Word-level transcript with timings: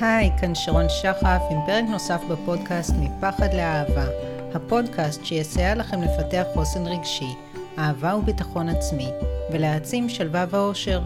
היי, 0.00 0.30
כאן 0.40 0.54
שרון 0.54 0.88
שחף 0.88 1.42
עם 1.50 1.58
פרק 1.66 1.84
נוסף 1.88 2.20
בפודקאסט 2.30 2.92
מפחד 2.98 3.54
לאהבה, 3.54 4.06
הפודקאסט 4.54 5.24
שיסייע 5.24 5.74
לכם 5.74 6.02
לפתח 6.02 6.42
חוסן 6.54 6.86
רגשי, 6.86 7.34
אהבה 7.78 8.16
וביטחון 8.16 8.68
עצמי, 8.68 9.08
ולהעצים 9.52 10.08
שלווה 10.08 10.46
ואושר. 10.50 11.02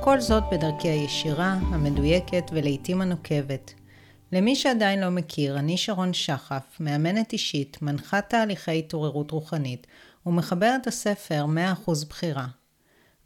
כל 0.00 0.20
זאת 0.20 0.42
בדרכי 0.52 0.88
הישירה, 0.88 1.52
המדויקת 1.52 2.50
ולעיתים 2.52 3.00
הנוקבת. 3.00 3.74
למי 4.32 4.56
שעדיין 4.56 5.00
לא 5.00 5.10
מכיר, 5.10 5.58
אני 5.58 5.76
שרון 5.76 6.12
שחף, 6.12 6.76
מאמנת 6.80 7.32
אישית, 7.32 7.78
מנחת 7.82 8.28
תהליכי 8.28 8.78
התעוררות 8.78 9.30
רוחנית, 9.30 9.86
ומחברת 10.26 10.86
הספר 10.86 11.46
100% 11.86 11.90
בחירה. 12.08 12.46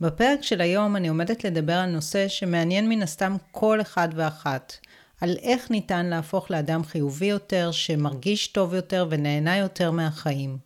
בפרק 0.00 0.42
של 0.42 0.60
היום 0.60 0.96
אני 0.96 1.08
עומדת 1.08 1.44
לדבר 1.44 1.72
על 1.72 1.90
נושא 1.90 2.28
שמעניין 2.28 2.88
מן 2.88 3.02
הסתם 3.02 3.36
כל 3.50 3.80
אחד 3.80 4.08
ואחת, 4.14 4.72
על 5.20 5.36
איך 5.42 5.70
ניתן 5.70 6.06
להפוך 6.06 6.50
לאדם 6.50 6.84
חיובי 6.84 7.26
יותר, 7.26 7.70
שמרגיש 7.72 8.46
טוב 8.46 8.74
יותר 8.74 9.06
ונהנה 9.10 9.56
יותר 9.56 9.90
מהחיים. 9.90 10.58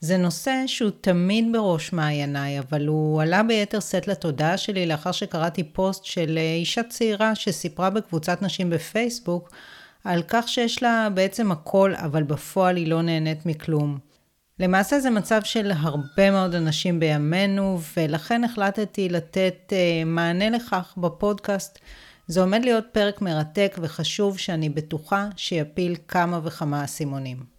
זה 0.00 0.16
נושא 0.16 0.62
שהוא 0.66 0.90
תמיד 1.00 1.44
בראש 1.52 1.92
מעייניי, 1.92 2.58
אבל 2.58 2.86
הוא 2.86 3.22
עלה 3.22 3.42
ביתר 3.42 3.80
שאת 3.80 4.08
לתודעה 4.08 4.56
שלי 4.56 4.86
לאחר 4.86 5.12
שקראתי 5.12 5.64
פוסט 5.64 6.04
של 6.04 6.38
אישה 6.38 6.82
צעירה 6.82 7.34
שסיפרה 7.34 7.90
בקבוצת 7.90 8.42
נשים 8.42 8.70
בפייסבוק 8.70 9.50
על 10.04 10.22
כך 10.28 10.48
שיש 10.48 10.82
לה 10.82 11.08
בעצם 11.14 11.52
הכל, 11.52 11.92
אבל 11.96 12.22
בפועל 12.22 12.76
היא 12.76 12.88
לא 12.88 13.02
נהנית 13.02 13.46
מכלום. 13.46 13.98
למעשה 14.60 15.00
זה 15.00 15.10
מצב 15.10 15.40
של 15.44 15.72
הרבה 15.74 16.30
מאוד 16.30 16.54
אנשים 16.54 17.00
בימינו, 17.00 17.80
ולכן 17.96 18.44
החלטתי 18.44 19.08
לתת 19.08 19.72
uh, 19.72 20.04
מענה 20.06 20.50
לכך 20.50 20.94
בפודקאסט. 20.96 21.78
זה 22.28 22.40
עומד 22.40 22.64
להיות 22.64 22.84
פרק 22.92 23.20
מרתק 23.20 23.76
וחשוב 23.82 24.38
שאני 24.38 24.68
בטוחה 24.68 25.28
שיפיל 25.36 25.96
כמה 26.08 26.40
וכמה 26.44 26.84
אסימונים. 26.84 27.56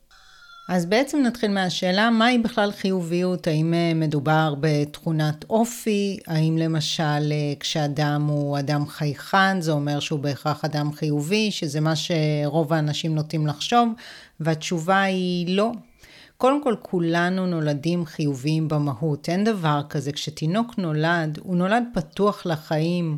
אז 0.69 0.85
בעצם 0.85 1.21
נתחיל 1.23 1.51
מהשאלה, 1.51 2.09
מהי 2.09 2.37
בכלל 2.37 2.71
חיוביות? 2.71 3.47
האם 3.47 3.73
אה, 3.73 3.91
מדובר 3.95 4.55
בתכונת 4.59 5.45
אופי? 5.49 6.19
האם 6.27 6.57
למשל 6.57 7.03
אה, 7.03 7.53
כשאדם 7.59 8.27
הוא 8.29 8.59
אדם 8.59 8.87
חייכן, 8.87 9.61
זה 9.61 9.71
אומר 9.71 9.99
שהוא 9.99 10.19
בהכרח 10.19 10.65
אדם 10.65 10.93
חיובי, 10.93 11.51
שזה 11.51 11.79
מה 11.79 11.93
שרוב 11.95 12.73
האנשים 12.73 13.15
נוטים 13.15 13.47
לחשוב? 13.47 13.89
והתשובה 14.39 15.01
היא 15.01 15.57
לא. 15.57 15.71
קודם 16.37 16.63
כל, 16.63 16.75
כולנו 16.81 17.45
נולדים 17.45 18.05
חיוביים 18.05 18.67
במהות. 18.67 19.29
אין 19.29 19.43
דבר 19.43 19.81
כזה. 19.89 20.11
כשתינוק 20.11 20.77
נולד, 20.77 21.39
הוא 21.41 21.55
נולד 21.55 21.83
פתוח 21.93 22.45
לחיים, 22.45 23.17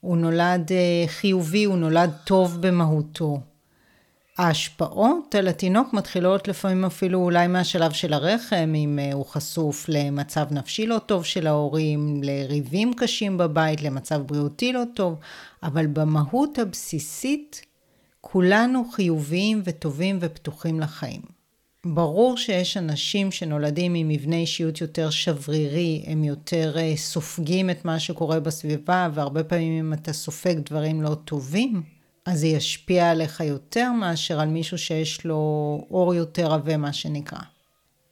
הוא 0.00 0.16
נולד 0.16 0.72
אה, 0.72 1.04
חיובי, 1.06 1.64
הוא 1.64 1.76
נולד 1.76 2.10
טוב 2.24 2.56
במהותו. 2.60 3.40
ההשפעות 4.38 5.34
על 5.34 5.48
התינוק 5.48 5.92
מתחילות 5.92 6.48
לפעמים 6.48 6.84
אפילו 6.84 7.18
אולי 7.18 7.46
מהשלב 7.46 7.92
של 7.92 8.12
הרחם, 8.12 8.72
אם 8.76 8.98
אה, 9.02 9.12
הוא 9.12 9.26
חשוף 9.26 9.84
למצב 9.88 10.46
נפשי 10.50 10.86
לא 10.86 10.98
טוב 10.98 11.24
של 11.24 11.46
ההורים, 11.46 12.20
לריבים 12.24 12.94
קשים 12.94 13.38
בבית, 13.38 13.82
למצב 13.82 14.22
בריאותי 14.26 14.72
לא 14.72 14.82
טוב, 14.94 15.18
אבל 15.62 15.86
במהות 15.86 16.58
הבסיסית 16.58 17.62
כולנו 18.20 18.84
חיוביים 18.92 19.62
וטובים 19.64 20.18
ופתוחים 20.20 20.80
לחיים. 20.80 21.37
ברור 21.86 22.36
שיש 22.36 22.76
אנשים 22.76 23.30
שנולדים 23.30 23.94
עם 23.94 24.08
מבנה 24.08 24.36
אישיות 24.36 24.80
יותר 24.80 25.10
שברירי, 25.10 26.04
הם 26.06 26.24
יותר 26.24 26.78
אה, 26.78 26.96
סופגים 26.96 27.70
את 27.70 27.84
מה 27.84 28.00
שקורה 28.00 28.40
בסביבה, 28.40 29.08
והרבה 29.14 29.44
פעמים 29.44 29.86
אם 29.86 29.92
אתה 29.92 30.12
סופג 30.12 30.58
דברים 30.58 31.02
לא 31.02 31.14
טובים, 31.14 31.82
אז 32.26 32.40
זה 32.40 32.46
ישפיע 32.46 33.10
עליך 33.10 33.40
יותר 33.40 33.92
מאשר 33.92 34.40
על 34.40 34.48
מישהו 34.48 34.78
שיש 34.78 35.24
לו 35.24 35.36
אור 35.90 36.14
יותר 36.14 36.52
עבה, 36.52 36.76
מה 36.76 36.92
שנקרא. 36.92 37.38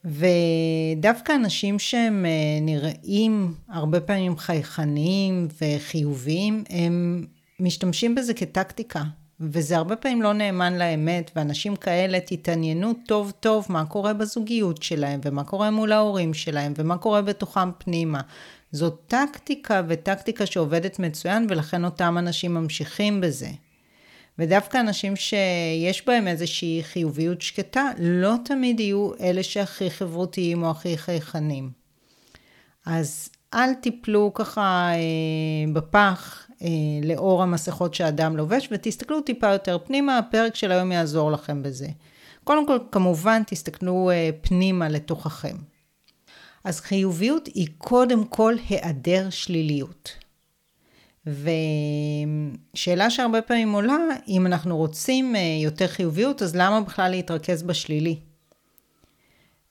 ודווקא 0.05 1.35
אנשים 1.35 1.79
שהם 1.79 2.25
אה, 2.25 2.59
נראים 2.61 3.53
הרבה 3.69 3.99
פעמים 3.99 4.37
חייכניים 4.37 5.47
וחיוביים, 5.61 6.63
הם 6.69 7.25
משתמשים 7.59 8.15
בזה 8.15 8.33
כטקטיקה. 8.33 9.03
וזה 9.39 9.77
הרבה 9.77 9.95
פעמים 9.95 10.21
לא 10.21 10.33
נאמן 10.33 10.77
לאמת, 10.77 11.31
ואנשים 11.35 11.75
כאלה 11.75 12.19
תתעניינו 12.19 12.93
טוב 13.07 13.33
טוב 13.39 13.65
מה 13.69 13.85
קורה 13.85 14.13
בזוגיות 14.13 14.83
שלהם, 14.83 15.19
ומה 15.23 15.43
קורה 15.43 15.71
מול 15.71 15.91
ההורים 15.91 16.33
שלהם, 16.33 16.73
ומה 16.77 16.97
קורה 16.97 17.21
בתוכם 17.21 17.71
פנימה. 17.77 18.21
זו 18.71 18.89
טקטיקה 18.89 19.81
וטקטיקה 19.87 20.45
שעובדת 20.45 20.99
מצוין, 20.99 21.47
ולכן 21.49 21.85
אותם 21.85 22.17
אנשים 22.17 22.53
ממשיכים 22.53 23.21
בזה. 23.21 23.49
ודווקא 24.39 24.77
אנשים 24.77 25.15
שיש 25.15 26.05
בהם 26.05 26.27
איזושהי 26.27 26.81
חיוביות 26.83 27.41
שקטה, 27.41 27.89
לא 27.99 28.33
תמיד 28.45 28.79
יהיו 28.79 29.11
אלה 29.19 29.43
שהכי 29.43 29.89
חברותיים 29.89 30.63
או 30.63 30.71
הכי 30.71 30.97
חייכנים. 30.97 31.71
אז 32.85 33.29
אל 33.53 33.73
תיפלו 33.73 34.31
ככה 34.33 34.89
אה, 34.93 35.73
בפח 35.73 36.46
אה, 36.61 36.67
לאור 37.03 37.43
המסכות 37.43 37.93
שאדם 37.93 38.37
לובש, 38.37 38.69
ותסתכלו 38.71 39.21
טיפה 39.21 39.51
יותר 39.51 39.77
פנימה, 39.85 40.17
הפרק 40.17 40.55
של 40.55 40.71
היום 40.71 40.91
יעזור 40.91 41.31
לכם 41.31 41.63
בזה. 41.63 41.87
קודם 42.43 42.67
כל, 42.67 42.77
כמובן, 42.91 43.41
תסתכלו 43.47 44.09
אה, 44.11 44.29
פנימה 44.41 44.89
לתוככם. 44.89 45.55
אז 46.63 46.79
חיוביות 46.79 47.47
היא 47.47 47.67
קודם 47.77 48.25
כל 48.25 48.55
היעדר 48.69 49.29
שליליות. 49.29 50.11
ושאלה 52.73 53.09
שהרבה 53.09 53.41
פעמים 53.41 53.71
עולה, 53.71 53.97
אם 54.27 54.45
אנחנו 54.45 54.77
רוצים 54.77 55.35
אה, 55.35 55.41
יותר 55.63 55.87
חיוביות, 55.87 56.41
אז 56.41 56.55
למה 56.55 56.81
בכלל 56.81 57.11
להתרכז 57.11 57.63
בשלילי? 57.63 58.19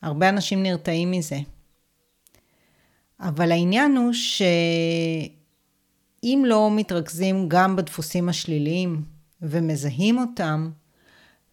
הרבה 0.02 0.28
אנשים 0.28 0.62
נרתעים 0.62 1.10
מזה. 1.10 1.38
אבל 3.20 3.52
העניין 3.52 3.96
הוא 3.96 4.12
שאם 6.26 6.42
לא 6.46 6.70
מתרכזים 6.72 7.48
גם 7.48 7.76
בדפוסים 7.76 8.28
השליליים 8.28 9.02
ומזהים 9.42 10.18
אותם, 10.18 10.70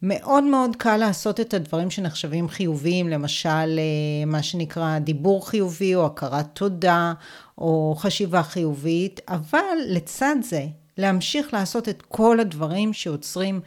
מאוד 0.01 0.43
מאוד 0.43 0.75
קל 0.75 0.97
לעשות 0.97 1.39
את 1.39 1.53
הדברים 1.53 1.91
שנחשבים 1.91 2.47
חיוביים, 2.47 3.09
למשל 3.09 3.49
אה, 3.49 4.25
מה 4.25 4.43
שנקרא 4.43 4.99
דיבור 4.99 5.49
חיובי 5.49 5.95
או 5.95 6.05
הכרת 6.05 6.45
תודה 6.53 7.13
או 7.57 7.95
חשיבה 7.97 8.43
חיובית, 8.43 9.21
אבל 9.27 9.77
לצד 9.87 10.35
זה 10.41 10.65
להמשיך 10.97 11.53
לעשות 11.53 11.89
את 11.89 12.01
כל 12.01 12.39
הדברים 12.39 12.93
שיוצרים 12.93 13.61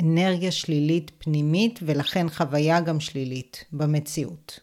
אנרגיה 0.00 0.50
שלילית 0.50 1.10
פנימית 1.18 1.80
ולכן 1.82 2.28
חוויה 2.28 2.80
גם 2.80 3.00
שלילית 3.00 3.64
במציאות. 3.72 4.60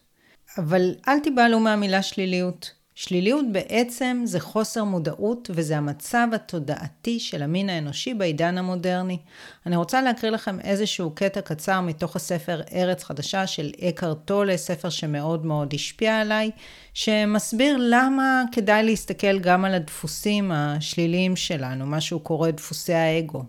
אבל 0.58 0.94
אל 1.08 1.18
תיבהלו 1.18 1.60
מהמילה 1.60 2.02
שליליות. 2.02 2.79
שליליות 3.00 3.44
בעצם 3.52 4.22
זה 4.24 4.40
חוסר 4.40 4.84
מודעות 4.84 5.50
וזה 5.54 5.76
המצב 5.76 6.28
התודעתי 6.34 7.20
של 7.20 7.42
המין 7.42 7.68
האנושי 7.68 8.14
בעידן 8.14 8.58
המודרני. 8.58 9.18
אני 9.66 9.76
רוצה 9.76 10.02
להקריא 10.02 10.32
לכם 10.32 10.60
איזשהו 10.60 11.10
קטע 11.14 11.40
קצר 11.40 11.80
מתוך 11.80 12.16
הספר 12.16 12.60
ארץ 12.72 13.04
חדשה 13.04 13.46
של 13.46 13.70
אקר 13.88 14.14
טולה, 14.14 14.56
ספר 14.56 14.90
שמאוד 14.90 15.46
מאוד 15.46 15.74
השפיע 15.74 16.20
עליי, 16.20 16.50
שמסביר 16.94 17.76
למה 17.80 18.42
כדאי 18.52 18.82
להסתכל 18.82 19.38
גם 19.38 19.64
על 19.64 19.74
הדפוסים 19.74 20.52
השליליים 20.52 21.36
שלנו, 21.36 21.86
מה 21.86 22.00
שהוא 22.00 22.20
קורא 22.20 22.50
דפוסי 22.50 22.94
האגו. 22.94 23.42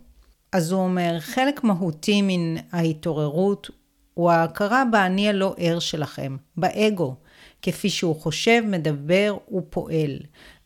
אז 0.51 0.71
הוא 0.71 0.81
אומר, 0.81 1.19
חלק 1.19 1.63
מהותי 1.63 2.21
מן 2.21 2.61
ההתעוררות 2.71 3.69
הוא 4.13 4.31
ההכרה 4.31 4.83
באני 4.91 5.29
הלא 5.29 5.55
ער 5.57 5.79
שלכם, 5.79 6.37
באגו. 6.57 7.15
כפי 7.61 7.89
שהוא 7.89 8.15
חושב, 8.15 8.63
מדבר 8.67 9.37
ופועל, 9.57 10.17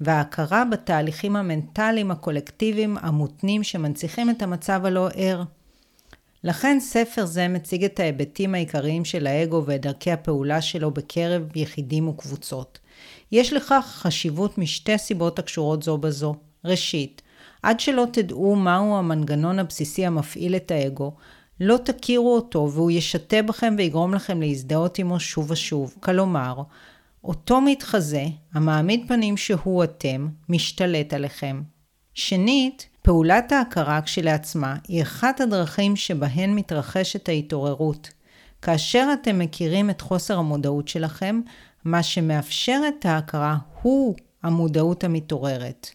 וההכרה 0.02 0.66
בתהליכים 0.66 1.36
המנטליים 1.36 2.12
הקולקטיביים 2.12 2.98
המותנים 3.02 3.64
שמנציחים 3.64 4.30
את 4.30 4.42
המצב 4.42 4.86
הלא 4.86 5.10
ער. 5.16 5.44
לכן 6.44 6.78
ספר 6.80 7.26
זה 7.26 7.48
מציג 7.48 7.84
את 7.84 8.00
ההיבטים 8.00 8.56
העיקריים 8.56 9.06
של 9.06 9.28
האגו 9.28 9.64
ואת 9.66 9.82
דרכי 9.82 10.12
הפעולה 10.12 10.62
שלו 10.62 10.92
בקרב 10.92 11.44
יחידים 11.56 12.08
וקבוצות. 12.08 12.80
יש 13.32 13.54
לכך 13.54 13.86
חשיבות 13.88 14.58
משתי 14.58 14.98
סיבות 14.98 15.40
הקשורות 15.40 15.84
זו 15.84 15.98
בזו. 15.98 16.36
ראשית, 16.66 17.22
עד 17.64 17.80
שלא 17.80 18.06
תדעו 18.14 18.56
מהו 18.56 18.98
המנגנון 18.98 19.60
הבסיסי 19.60 20.06
המפעיל 20.06 20.56
את 20.56 20.72
האגו, 20.72 21.14
לא 21.60 21.78
תכירו 21.78 22.36
אותו 22.36 22.72
והוא 22.72 22.92
ישתה 22.92 23.42
בכם 23.42 23.76
ויגרום 23.78 24.14
לכם 24.14 24.42
להזדהות 24.42 25.00
עמו 25.00 25.20
שוב 25.20 25.52
ושוב. 25.52 25.96
כלומר, 26.00 26.62
אותו 27.24 27.62
מתחזה, 27.62 28.26
המעמיד 28.54 29.06
פנים 29.08 29.38
שהוא 29.38 29.84
אתם, 29.84 30.28
משתלט 30.50 31.14
עליכם. 31.14 31.62
שנית, 32.14 32.88
פעולת 33.02 33.52
ההכרה 33.52 34.02
כשלעצמה 34.02 34.76
היא 34.88 35.02
אחת 35.02 35.42
הדרכים 35.42 35.96
שבהן 35.96 36.56
מתרחשת 36.56 37.30
ההתעוררות. 37.30 38.10
כאשר 38.62 39.10
אתם 39.14 39.40
מכירים 39.40 39.90
את 39.90 40.02
חוסר 40.02 40.38
המודעות 40.38 40.88
שלכם, 40.88 41.42
מה 41.86 42.04
שמאפשר 42.04 42.82
את 42.88 43.06
ההכרה 43.06 43.58
הוא 43.82 44.16
המודעות 44.44 45.04
המתעוררת. 45.04 45.90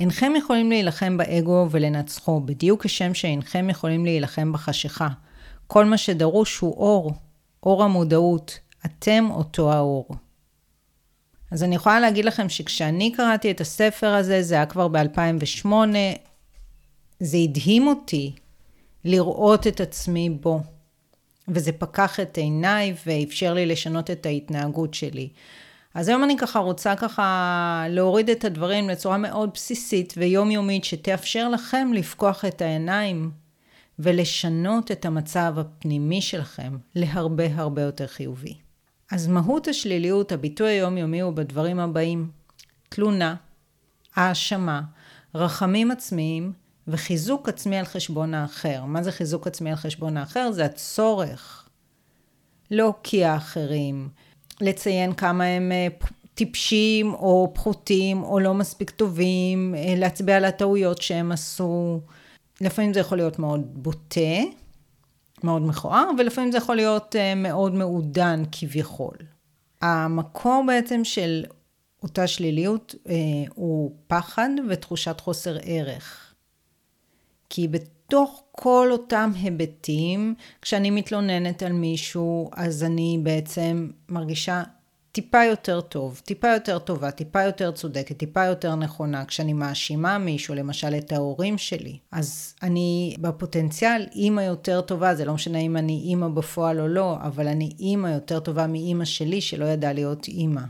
אינכם 0.00 0.32
יכולים 0.36 0.70
להילחם 0.70 1.16
באגו 1.16 1.66
ולנצחו, 1.70 2.40
בדיוק 2.40 2.84
כשם 2.84 3.14
שאינכם 3.14 3.70
יכולים 3.70 4.04
להילחם 4.04 4.52
בחשיכה. 4.52 5.08
כל 5.66 5.84
מה 5.84 5.98
שדרוש 5.98 6.58
הוא 6.58 6.76
אור, 6.76 7.12
אור 7.62 7.84
המודעות. 7.84 8.58
אתם 8.86 9.28
אותו 9.30 9.72
האור. 9.72 10.08
אז 11.50 11.62
אני 11.62 11.74
יכולה 11.74 12.00
להגיד 12.00 12.24
לכם 12.24 12.48
שכשאני 12.48 13.12
קראתי 13.12 13.50
את 13.50 13.60
הספר 13.60 14.14
הזה, 14.14 14.42
זה 14.42 14.54
היה 14.54 14.66
כבר 14.66 14.88
ב-2008, 14.88 15.66
זה 17.20 17.36
הדהים 17.36 17.86
אותי 17.86 18.32
לראות 19.04 19.66
את 19.66 19.80
עצמי 19.80 20.30
בו. 20.30 20.60
וזה 21.48 21.72
פקח 21.72 22.20
את 22.20 22.38
עיניי 22.38 22.94
ואפשר 23.06 23.54
לי 23.54 23.66
לשנות 23.66 24.10
את 24.10 24.26
ההתנהגות 24.26 24.94
שלי. 24.94 25.28
אז 25.94 26.08
היום 26.08 26.24
אני 26.24 26.36
ככה 26.36 26.58
רוצה 26.58 26.96
ככה 26.96 27.84
להוריד 27.88 28.30
את 28.30 28.44
הדברים 28.44 28.88
לצורה 28.88 29.18
מאוד 29.18 29.50
בסיסית 29.54 30.14
ויומיומית, 30.16 30.84
שתאפשר 30.84 31.48
לכם 31.48 31.90
לפקוח 31.94 32.44
את 32.44 32.62
העיניים 32.62 33.30
ולשנות 33.98 34.90
את 34.90 35.04
המצב 35.04 35.54
הפנימי 35.58 36.22
שלכם 36.22 36.76
להרבה 36.94 37.44
הרבה 37.54 37.82
יותר 37.82 38.06
חיובי. 38.06 38.54
אז 39.10 39.26
מהות 39.26 39.68
השליליות, 39.68 40.32
הביטוי 40.32 40.68
היומיומי 40.68 41.20
הוא 41.20 41.32
בדברים 41.32 41.80
הבאים: 41.80 42.30
תלונה, 42.88 43.34
האשמה, 44.16 44.82
רחמים 45.34 45.90
עצמיים 45.90 46.52
וחיזוק 46.88 47.48
עצמי 47.48 47.76
על 47.76 47.84
חשבון 47.84 48.34
האחר. 48.34 48.84
מה 48.84 49.02
זה 49.02 49.12
חיזוק 49.12 49.46
עצמי 49.46 49.70
על 49.70 49.76
חשבון 49.76 50.16
האחר? 50.16 50.52
זה 50.52 50.64
הצורך 50.64 51.68
להוקיע 52.70 53.36
אחרים, 53.36 54.08
לציין 54.60 55.12
כמה 55.12 55.44
הם 55.44 55.72
אה, 55.72 55.88
טיפשים 56.34 57.14
או 57.14 57.50
פחותים 57.54 58.22
או 58.22 58.40
לא 58.40 58.54
מספיק 58.54 58.90
טובים, 58.90 59.74
אה, 59.74 59.94
להצביע 59.96 60.36
על 60.36 60.44
הטעויות 60.44 61.02
שהם 61.02 61.32
עשו. 61.32 62.00
לפעמים 62.60 62.94
זה 62.94 63.00
יכול 63.00 63.18
להיות 63.18 63.38
מאוד 63.38 63.82
בוטה, 63.82 64.40
מאוד 65.44 65.62
מכוער, 65.62 66.10
ולפעמים 66.18 66.52
זה 66.52 66.58
יכול 66.58 66.76
להיות 66.76 67.16
אה, 67.16 67.34
מאוד 67.34 67.74
מעודן 67.74 68.42
כביכול. 68.52 69.16
המקור 69.82 70.64
בעצם 70.66 71.04
של 71.04 71.44
אותה 72.02 72.26
שליליות 72.26 72.94
הוא 73.54 73.92
פחד 74.06 74.48
ותחושת 74.68 75.20
חוסר 75.20 75.56
ערך. 75.62 76.34
כי 77.50 77.68
בתוך 78.10 78.42
כל 78.52 78.88
אותם 78.92 79.30
היבטים, 79.42 80.34
כשאני 80.62 80.90
מתלוננת 80.90 81.62
על 81.62 81.72
מישהו, 81.72 82.50
אז 82.52 82.84
אני 82.84 83.20
בעצם 83.22 83.90
מרגישה 84.08 84.62
טיפה 85.12 85.44
יותר 85.44 85.80
טוב, 85.80 86.20
טיפה 86.24 86.48
יותר 86.48 86.78
טובה, 86.78 87.10
טיפה 87.10 87.42
יותר 87.42 87.70
צודקת, 87.70 88.16
טיפה 88.16 88.44
יותר 88.44 88.74
נכונה. 88.74 89.24
כשאני 89.24 89.52
מאשימה 89.52 90.18
מישהו, 90.18 90.54
למשל 90.54 90.94
את 90.98 91.12
ההורים 91.12 91.58
שלי, 91.58 91.98
אז 92.12 92.54
אני 92.62 93.16
בפוטנציאל 93.20 94.06
אימא 94.14 94.40
יותר 94.40 94.80
טובה, 94.80 95.14
זה 95.14 95.24
לא 95.24 95.34
משנה 95.34 95.58
אם 95.58 95.76
אני 95.76 96.02
אימא 96.04 96.28
בפועל 96.28 96.80
או 96.80 96.88
לא, 96.88 97.16
אבל 97.22 97.48
אני 97.48 97.70
אימא 97.78 98.08
יותר 98.08 98.40
טובה 98.40 98.66
מאימא 98.66 99.04
שלי 99.04 99.40
שלא 99.40 99.64
ידעה 99.64 99.92
להיות 99.92 100.28
אימא. 100.28 100.62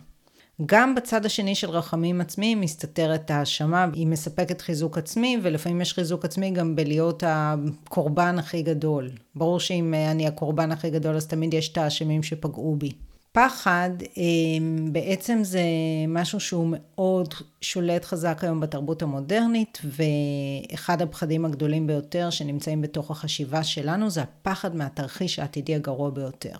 גם 0.67 0.95
בצד 0.95 1.27
השני 1.27 1.55
של 1.55 1.71
רחמים 1.71 2.21
עצמיים 2.21 2.61
מסתתרת 2.61 3.31
האשמה, 3.31 3.87
היא 3.93 4.07
מספקת 4.07 4.61
חיזוק 4.61 4.99
עצמי, 4.99 5.39
ולפעמים 5.43 5.81
יש 5.81 5.93
חיזוק 5.93 6.25
עצמי 6.25 6.51
גם 6.51 6.77
בלהיות 6.77 7.23
הקורבן 7.27 8.39
הכי 8.39 8.63
גדול. 8.63 9.11
ברור 9.35 9.61
שאם 9.61 9.95
אני 10.11 10.27
הקורבן 10.27 10.73
הכי 10.73 10.91
גדול, 10.91 11.17
אז 11.17 11.27
תמיד 11.27 11.55
יש 11.55 11.73
את 11.73 11.79
האשמים 11.79 12.23
שפגעו 12.23 12.77
בי. 12.77 12.93
פחד 13.33 13.91
אמ, 14.17 14.89
בעצם 14.93 15.39
זה 15.43 15.63
משהו 16.09 16.41
שהוא 16.41 16.67
מאוד 16.71 17.35
שולט 17.61 18.05
חזק 18.05 18.45
היום 18.45 18.61
בתרבות 18.61 19.03
המודרנית, 19.03 19.79
ואחד 19.85 21.03
הפחדים 21.03 21.45
הגדולים 21.45 21.87
ביותר 21.87 22.31
שנמצאים 22.31 22.83
בתוך 22.83 23.11
החשיבה 23.11 23.65
שלנו 23.65 24.11
זה 24.11 24.23
הפחד 24.23 24.77
מהתרחיש 24.77 25.39
העתידי 25.39 25.75
הגרוע 25.75 26.11
ביותר. 26.11 26.53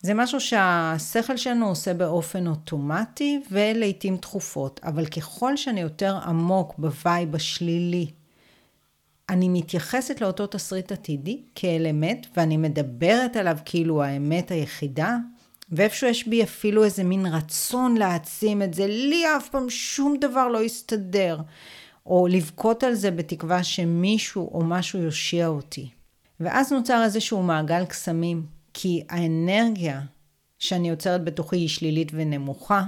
זה 0.00 0.14
משהו 0.14 0.40
שהשכל 0.40 1.36
שלנו 1.36 1.68
עושה 1.68 1.94
באופן 1.94 2.46
אוטומטי 2.46 3.40
ולעיתים 3.50 4.16
תכופות, 4.16 4.80
אבל 4.84 5.06
ככל 5.06 5.56
שאני 5.56 5.80
יותר 5.80 6.18
עמוק 6.24 6.74
ב 6.78 6.89
vibe 6.89 7.34
השלילי, 7.34 8.10
אני 9.28 9.48
מתייחסת 9.48 10.20
לאותו 10.20 10.46
תסריט 10.46 10.92
עתידי 10.92 11.42
כאל 11.54 11.86
אמת, 11.90 12.26
ואני 12.36 12.56
מדברת 12.56 13.36
עליו 13.36 13.58
כאילו 13.64 14.02
האמת 14.02 14.50
היחידה, 14.50 15.16
ואיפשהו 15.72 16.08
יש 16.08 16.28
בי 16.28 16.42
אפילו 16.42 16.84
איזה 16.84 17.04
מין 17.04 17.26
רצון 17.26 17.96
להעצים 17.96 18.62
את 18.62 18.74
זה, 18.74 18.86
לי 18.86 19.24
אף 19.36 19.48
פעם 19.48 19.70
שום 19.70 20.16
דבר 20.20 20.48
לא 20.48 20.62
יסתדר, 20.62 21.40
או 22.06 22.26
לבכות 22.30 22.84
על 22.84 22.94
זה 22.94 23.10
בתקווה 23.10 23.64
שמישהו 23.64 24.50
או 24.54 24.64
משהו 24.64 24.98
יושיע 24.98 25.46
אותי. 25.46 25.88
ואז 26.40 26.72
נוצר 26.72 27.02
איזשהו 27.04 27.42
מעגל 27.42 27.84
קסמים, 27.84 28.57
כי 28.80 29.02
האנרגיה 29.08 30.00
שאני 30.58 30.88
יוצרת 30.88 31.24
בתוכי 31.24 31.56
היא 31.56 31.68
שלילית 31.68 32.12
ונמוכה. 32.14 32.82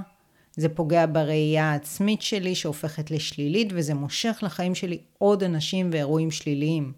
זה 0.55 0.69
פוגע 0.69 1.05
בראייה 1.11 1.71
העצמית 1.71 2.21
שלי 2.21 2.55
שהופכת 2.55 3.11
לשלילית 3.11 3.67
וזה 3.73 3.93
מושך 3.93 4.39
לחיים 4.41 4.75
שלי 4.75 4.97
עוד 5.17 5.43
אנשים 5.43 5.89
ואירועים 5.93 6.31
שליליים. 6.31 6.93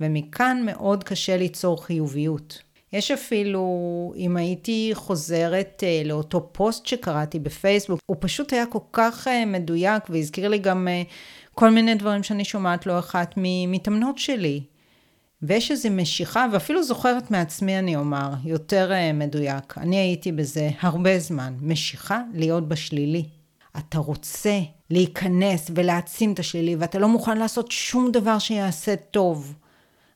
ומכאן 0.00 0.62
מאוד 0.66 1.04
קשה 1.04 1.36
ליצור 1.36 1.84
חיוביות. 1.84 2.62
יש 2.92 3.10
אפילו, 3.10 3.64
אם 4.16 4.36
הייתי 4.36 4.90
חוזרת 4.94 5.82
uh, 5.82 6.08
לאותו 6.08 6.48
פוסט 6.52 6.86
שקראתי 6.86 7.38
בפייסבוק, 7.38 8.00
הוא 8.06 8.16
פשוט 8.20 8.52
היה 8.52 8.66
כל 8.66 8.78
כך 8.92 9.26
uh, 9.26 9.46
מדויק 9.46 10.02
והזכיר 10.10 10.48
לי 10.48 10.58
גם 10.58 10.88
uh, 10.88 11.08
כל 11.54 11.70
מיני 11.70 11.94
דברים 11.94 12.22
שאני 12.22 12.44
שומעת 12.44 12.86
לא 12.86 12.98
אחת 12.98 13.34
ממתאמנות 13.36 14.18
שלי. 14.18 14.60
ויש 15.42 15.70
איזו 15.70 15.90
משיכה, 15.90 16.46
ואפילו 16.52 16.82
זוכרת 16.82 17.30
מעצמי 17.30 17.78
אני 17.78 17.96
אומר, 17.96 18.30
יותר 18.44 18.90
uh, 18.90 19.16
מדויק. 19.16 19.78
אני 19.78 19.96
הייתי 19.96 20.32
בזה 20.32 20.70
הרבה 20.80 21.18
זמן, 21.18 21.54
משיכה 21.60 22.20
להיות 22.34 22.68
בשלילי. 22.68 23.24
אתה 23.78 23.98
רוצה 23.98 24.60
להיכנס 24.90 25.70
ולהעצים 25.74 26.32
את 26.32 26.38
השלילי, 26.38 26.76
ואתה 26.76 26.98
לא 26.98 27.08
מוכן 27.08 27.38
לעשות 27.38 27.70
שום 27.70 28.10
דבר 28.12 28.38
שיעשה 28.38 28.96
טוב. 28.96 29.54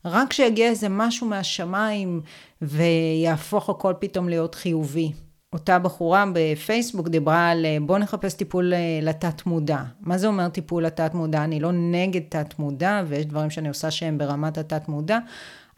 רק 0.05 0.31
כשיגיע 0.31 0.69
איזה 0.69 0.89
משהו 0.89 1.27
מהשמיים 1.27 2.21
ויהפוך 2.63 3.71
הכל 3.71 3.95
פתאום 3.99 4.29
להיות 4.29 4.55
חיובי. 4.55 5.13
אותה 5.57 5.79
בחורה 5.79 6.25
בפייסבוק 6.33 7.09
דיברה 7.09 7.51
על 7.51 7.67
אה, 7.67 7.77
בוא 7.81 7.99
נחפש 7.99 8.35
טיפול 8.35 8.75
אה, 8.75 8.79
לתת 9.03 9.47
מודע. 9.47 9.83
מה 10.01 10.19
זה 10.19 10.27
אומר 10.27 10.49
טיפול 10.49 10.85
לתת 10.85 11.15
מודע? 11.15 11.45
אני 11.45 11.61
לא 11.61 11.71
נגד 11.73 12.21
תת 12.29 12.59
מודע 12.59 13.03
ויש 13.09 13.27
דברים 13.27 13.51
שאני 13.51 13.69
עושה 13.69 13.91
שהם 13.91 14.19
ברמת 14.19 14.59
התת 14.59 14.89
מודע, 14.89 15.19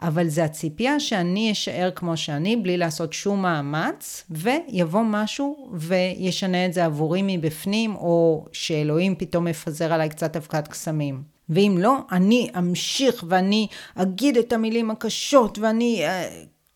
אבל 0.02 0.28
זה 0.28 0.44
הציפייה 0.44 1.00
שאני 1.00 1.52
אשאר 1.52 1.90
כמו 1.94 2.16
שאני 2.16 2.56
בלי 2.56 2.76
לעשות 2.76 3.12
שום 3.12 3.42
מאמץ 3.42 4.24
ויבוא 4.30 5.02
משהו 5.04 5.70
וישנה 5.72 6.66
את 6.66 6.72
זה 6.72 6.84
עבורי 6.84 7.20
מבפנים 7.24 7.96
או 7.96 8.44
שאלוהים 8.52 9.14
פתאום 9.14 9.44
מפזר 9.44 9.92
עליי 9.92 10.08
קצת 10.08 10.36
אבקת 10.36 10.68
קסמים. 10.68 11.22
ואם 11.48 11.76
לא, 11.80 11.98
אני 12.12 12.50
אמשיך 12.58 13.24
ואני 13.28 13.66
אגיד 13.94 14.36
את 14.36 14.52
המילים 14.52 14.90
הקשות 14.90 15.58
ואני 15.58 16.02
אה, 16.04 16.28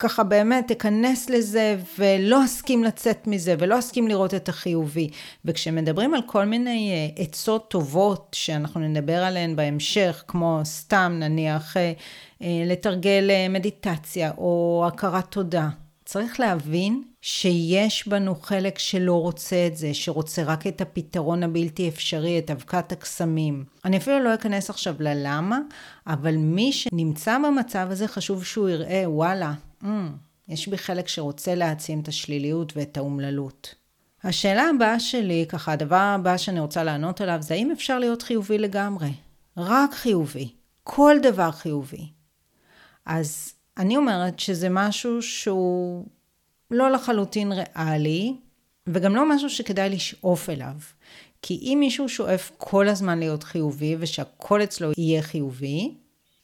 ככה 0.03 0.23
באמת 0.23 0.71
אכנס 0.71 1.29
לזה 1.29 1.75
ולא 1.99 2.45
אסכים 2.45 2.83
לצאת 2.83 3.27
מזה 3.27 3.55
ולא 3.59 3.79
אסכים 3.79 4.07
לראות 4.07 4.33
את 4.33 4.49
החיובי. 4.49 5.09
וכשמדברים 5.45 6.13
על 6.13 6.21
כל 6.25 6.45
מיני 6.45 6.91
אה, 6.91 7.23
עצות 7.23 7.69
טובות 7.69 8.35
שאנחנו 8.35 8.79
נדבר 8.79 9.23
עליהן 9.23 9.55
בהמשך, 9.55 10.23
כמו 10.27 10.61
סתם 10.63 11.15
נניח 11.19 11.77
אה, 11.77 11.93
אה, 12.41 12.63
לתרגל 12.65 13.29
מדיטציה 13.49 14.31
או 14.37 14.83
הכרת 14.87 15.31
תודה, 15.31 15.69
צריך 16.05 16.39
להבין 16.39 17.03
שיש 17.21 18.07
בנו 18.07 18.35
חלק 18.35 18.79
שלא 18.79 19.21
רוצה 19.21 19.67
את 19.67 19.77
זה, 19.77 19.93
שרוצה 19.93 20.43
רק 20.43 20.67
את 20.67 20.81
הפתרון 20.81 21.43
הבלתי 21.43 21.89
אפשרי, 21.89 22.39
את 22.39 22.51
אבקת 22.51 22.91
הקסמים. 22.91 23.63
אני 23.85 23.97
אפילו 23.97 24.19
לא 24.19 24.33
אכנס 24.33 24.69
עכשיו 24.69 24.95
ללמה, 24.99 25.59
אבל 26.07 26.35
מי 26.35 26.71
שנמצא 26.71 27.37
במצב 27.37 27.87
הזה 27.91 28.07
חשוב 28.07 28.43
שהוא 28.43 28.69
יראה, 28.69 29.03
וואלה, 29.05 29.53
mm, 29.83 29.87
יש 30.47 30.67
בי 30.67 30.77
חלק 30.77 31.07
שרוצה 31.07 31.55
להעצים 31.55 31.99
את 31.99 32.07
השליליות 32.07 32.73
ואת 32.75 32.97
האומללות. 32.97 33.75
השאלה 34.23 34.63
הבאה 34.75 34.99
שלי, 34.99 35.45
ככה 35.49 35.71
הדבר 35.71 35.95
הבא 35.95 36.37
שאני 36.37 36.59
רוצה 36.59 36.83
לענות 36.83 37.21
עליו, 37.21 37.37
זה 37.41 37.53
האם 37.53 37.71
אפשר 37.71 37.99
להיות 37.99 38.21
חיובי 38.21 38.57
לגמרי? 38.57 39.09
רק 39.57 39.93
חיובי. 39.93 40.49
כל 40.83 41.15
דבר 41.21 41.51
חיובי. 41.51 42.07
אז 43.05 43.53
אני 43.77 43.97
אומרת 43.97 44.39
שזה 44.39 44.67
משהו 44.69 45.21
שהוא 45.21 46.05
לא 46.71 46.91
לחלוטין 46.91 47.51
ריאלי, 47.51 48.35
וגם 48.87 49.15
לא 49.15 49.29
משהו 49.29 49.49
שכדאי 49.49 49.89
לשאוף 49.89 50.49
אליו. 50.49 50.75
כי 51.41 51.59
אם 51.61 51.77
מישהו 51.79 52.09
שואף 52.09 52.51
כל 52.57 52.87
הזמן 52.87 53.19
להיות 53.19 53.43
חיובי, 53.43 53.95
ושהכל 53.99 54.63
אצלו 54.63 54.91
יהיה 54.97 55.21
חיובי, 55.21 55.93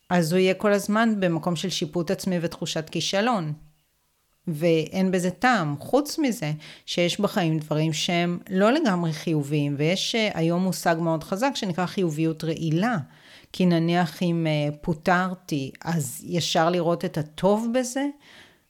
אז 0.09 0.31
הוא 0.31 0.39
יהיה 0.39 0.53
כל 0.53 0.73
הזמן 0.73 1.13
במקום 1.19 1.55
של 1.55 1.69
שיפוט 1.69 2.11
עצמי 2.11 2.37
ותחושת 2.41 2.89
כישלון. 2.89 3.53
ואין 4.47 5.11
בזה 5.11 5.31
טעם. 5.31 5.75
חוץ 5.79 6.19
מזה, 6.19 6.51
שיש 6.85 7.19
בחיים 7.19 7.59
דברים 7.59 7.93
שהם 7.93 8.39
לא 8.49 8.71
לגמרי 8.71 9.13
חיוביים, 9.13 9.75
ויש 9.77 10.15
אה, 10.15 10.29
היום 10.33 10.63
מושג 10.63 10.95
מאוד 10.99 11.23
חזק 11.23 11.51
שנקרא 11.55 11.85
חיוביות 11.85 12.43
רעילה. 12.43 12.97
כי 13.53 13.65
נניח 13.65 14.23
אם 14.23 14.47
אה, 14.47 14.77
פוטרתי, 14.81 15.71
אז 15.85 16.21
ישר 16.27 16.69
לראות 16.69 17.05
את 17.05 17.17
הטוב 17.17 17.67
בזה, 17.73 18.05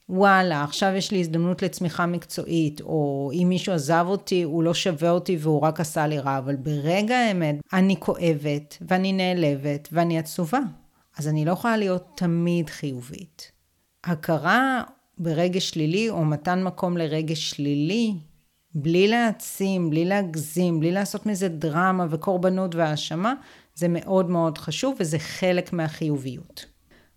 וואלה, 0.10 0.64
עכשיו 0.64 0.94
יש 0.96 1.12
לי 1.12 1.20
הזדמנות 1.20 1.62
לצמיחה 1.62 2.06
מקצועית, 2.06 2.82
או 2.82 3.32
אם 3.34 3.46
מישהו 3.50 3.74
עזב 3.74 4.06
אותי, 4.08 4.44
הוא 4.44 4.64
לא 4.64 4.74
שווה 4.74 5.10
אותי 5.10 5.38
והוא 5.40 5.62
רק 5.62 5.80
עשה 5.80 6.08
לי 6.08 6.20
רע, 6.20 6.38
אבל 6.38 6.56
ברגע 6.56 7.18
האמת 7.18 7.56
אני 7.74 7.96
כואבת, 8.00 8.78
ואני 8.82 9.14
נעלבת, 9.14 9.88
ואני 9.92 10.20
עצובה. 10.20 10.60
אז 11.20 11.28
אני 11.28 11.46
לא 11.46 11.52
יכולה 11.52 11.78
להיות 11.78 12.08
תמיד 12.16 12.70
חיובית. 12.70 13.52
הכרה 14.04 14.84
ברגש 15.18 15.70
שלילי, 15.70 16.10
או 16.10 16.26
מתן 16.26 16.64
מקום 16.64 16.98
לרגש 16.98 17.50
שלילי, 17.50 18.14
בלי 18.76 19.08
להעצים, 19.08 19.90
בלי 19.90 20.06
להגזים, 20.06 20.80
בלי 20.80 20.92
לעשות 20.92 21.26
מזה 21.26 21.50
דרמה 21.50 22.06
וקורבנות 22.10 22.76
והאשמה, 22.76 23.34
זה 23.76 23.88
מאוד 23.88 24.30
מאוד 24.30 24.58
חשוב 24.58 24.96
וזה 25.00 25.20
חלק 25.20 25.74
מהחיוביות. 25.74 26.66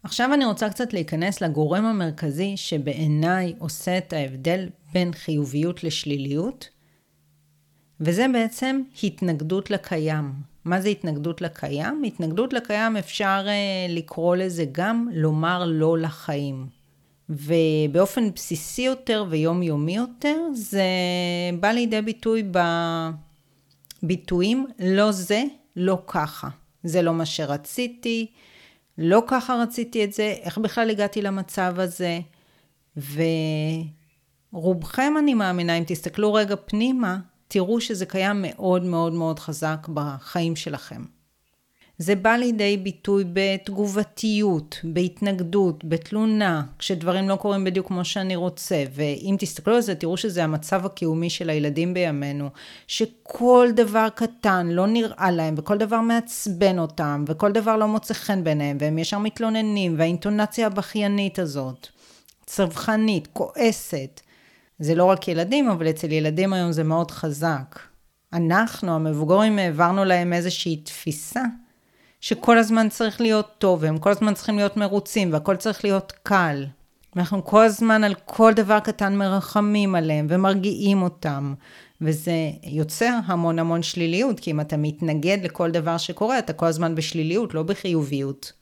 עכשיו 0.03 0.35
אני 0.35 0.45
רוצה 0.45 0.71
קצת 0.71 0.93
להיכנס 0.93 1.41
לגורם 1.41 1.85
המרכזי 1.85 2.57
שבעיניי 2.57 3.55
עושה 3.59 3.99
את 3.99 4.13
ההבדל 4.13 4.69
בין 4.93 5.13
חיוביות 5.13 5.85
לשליליות, 5.85 6.69
וזה 8.01 8.27
בעצם 8.33 8.83
התנגדות 9.03 9.71
לקיים. 9.71 10.52
מה 10.65 10.81
זה 10.81 10.89
התנגדות 10.89 11.41
לקיים? 11.41 12.03
התנגדות 12.03 12.53
לקיים 12.53 12.97
אפשר 12.97 13.47
uh, 13.47 13.93
לקרוא 13.93 14.37
לזה 14.37 14.65
גם 14.73 15.09
לומר 15.15 15.65
לא 15.67 15.99
לחיים. 15.99 16.67
ובאופן 17.29 18.31
בסיסי 18.35 18.83
יותר 18.83 19.25
ויומיומי 19.29 19.97
יותר, 19.97 20.39
זה 20.55 20.85
בא 21.61 21.69
לידי 21.69 22.03
ביטוי 22.03 22.51
בביטויים 24.03 24.67
לא 24.79 25.13
זה, 25.13 25.43
לא 25.77 25.99
ככה. 26.07 26.49
זה 26.85 27.03
לא 27.03 27.15
מה 27.15 27.27
שרציתי, 27.27 28.27
לא 28.99 29.23
ככה 29.27 29.55
רציתי 29.55 30.05
את 30.05 30.13
זה, 30.13 30.35
איך 30.43 30.59
בכלל 30.59 30.91
הגעתי 30.91 31.23
למצב 31.23 31.75
הזה? 31.79 32.21
ורובכם, 34.53 35.15
אני 35.19 35.35
מאמינה, 35.35 35.79
אם 35.79 35.85
תסתכלו 35.87 36.35
רגע 36.35 36.55
פנימה, 36.67 37.19
תראו 37.53 37.81
שזה 37.81 38.07
קיים 38.07 38.45
מאוד 38.49 38.85
מאוד 38.85 39.13
מאוד 39.13 39.39
חזק 39.39 39.87
בחיים 39.95 40.57
שלכם. 40.57 41.05
זה 41.99 42.15
בא 42.15 42.31
לידי 42.31 42.77
ביטוי 42.77 43.25
בתגובתיות, 43.33 44.79
בהתנגדות, 44.85 45.85
בתלונה, 45.85 46.63
כשדברים 46.79 47.29
לא 47.29 47.37
קורים 47.37 47.65
בדיוק 47.65 47.87
כמו 47.87 48.05
שאני 48.05 48.37
רוצה. 48.37 48.85
ואם 48.95 49.37
תסתכלו 49.39 49.75
על 49.75 49.81
זה, 49.81 49.95
תראו 49.95 50.17
שזה 50.17 50.45
המצב 50.45 50.87
הקיומי 50.87 51.31
של 51.31 51.51
הילדים 51.51 51.95
בימינו, 51.95 52.49
שכל 52.87 53.69
דבר 53.75 54.09
קטן 54.15 54.67
לא 54.67 54.87
נראה 54.87 55.31
להם, 55.31 55.55
וכל 55.59 55.79
דבר 55.79 56.01
מעצבן 56.01 56.79
אותם, 56.79 57.25
וכל 57.27 57.53
דבר 57.53 57.77
לא 57.77 57.89
מוצא 57.89 58.15
חן 58.15 58.45
ביניהם, 58.45 58.77
והם 58.81 58.99
ישר 58.99 59.19
מתלוננים, 59.19 59.95
והאינטונציה 59.99 60.67
הבכיינית 60.67 61.39
הזאת, 61.39 61.89
צווחנית, 62.47 63.29
כועסת. 63.33 64.21
זה 64.83 64.95
לא 64.95 65.05
רק 65.05 65.29
ילדים, 65.29 65.71
אבל 65.71 65.91
אצל 65.91 66.13
ילדים 66.13 66.53
היום 66.53 66.73
זה 66.73 66.85
מאוד 66.85 67.11
חזק. 67.11 67.79
אנחנו, 68.33 68.95
המבוגרים, 68.95 69.59
העברנו 69.59 70.05
להם 70.05 70.33
איזושהי 70.33 70.77
תפיסה 70.77 71.43
שכל 72.21 72.59
הזמן 72.59 72.89
צריך 72.89 73.21
להיות 73.21 73.51
טוב, 73.59 73.83
והם 73.83 73.99
כל 73.99 74.11
הזמן 74.11 74.35
צריכים 74.35 74.57
להיות 74.57 74.77
מרוצים, 74.77 75.33
והכל 75.33 75.57
צריך 75.57 75.85
להיות 75.85 76.13
קל. 76.23 76.67
אנחנו 77.17 77.45
כל 77.45 77.65
הזמן 77.65 78.05
על 78.05 78.15
כל 78.25 78.53
דבר 78.53 78.81
קטן 78.81 79.17
מרחמים 79.17 79.95
עליהם 79.95 80.27
ומרגיעים 80.31 81.03
אותם, 81.03 81.55
וזה 82.01 82.51
יוצר 82.65 83.19
המון 83.27 83.59
המון 83.59 83.83
שליליות, 83.83 84.41
כי 84.41 84.51
אם 84.51 84.61
אתה 84.61 84.77
מתנגד 84.77 85.39
לכל 85.43 85.71
דבר 85.71 85.99
שקורה, 85.99 86.39
אתה 86.39 86.53
כל 86.53 86.67
הזמן 86.67 86.95
בשליליות, 86.95 87.55
לא 87.55 87.63
בחיוביות. 87.63 88.53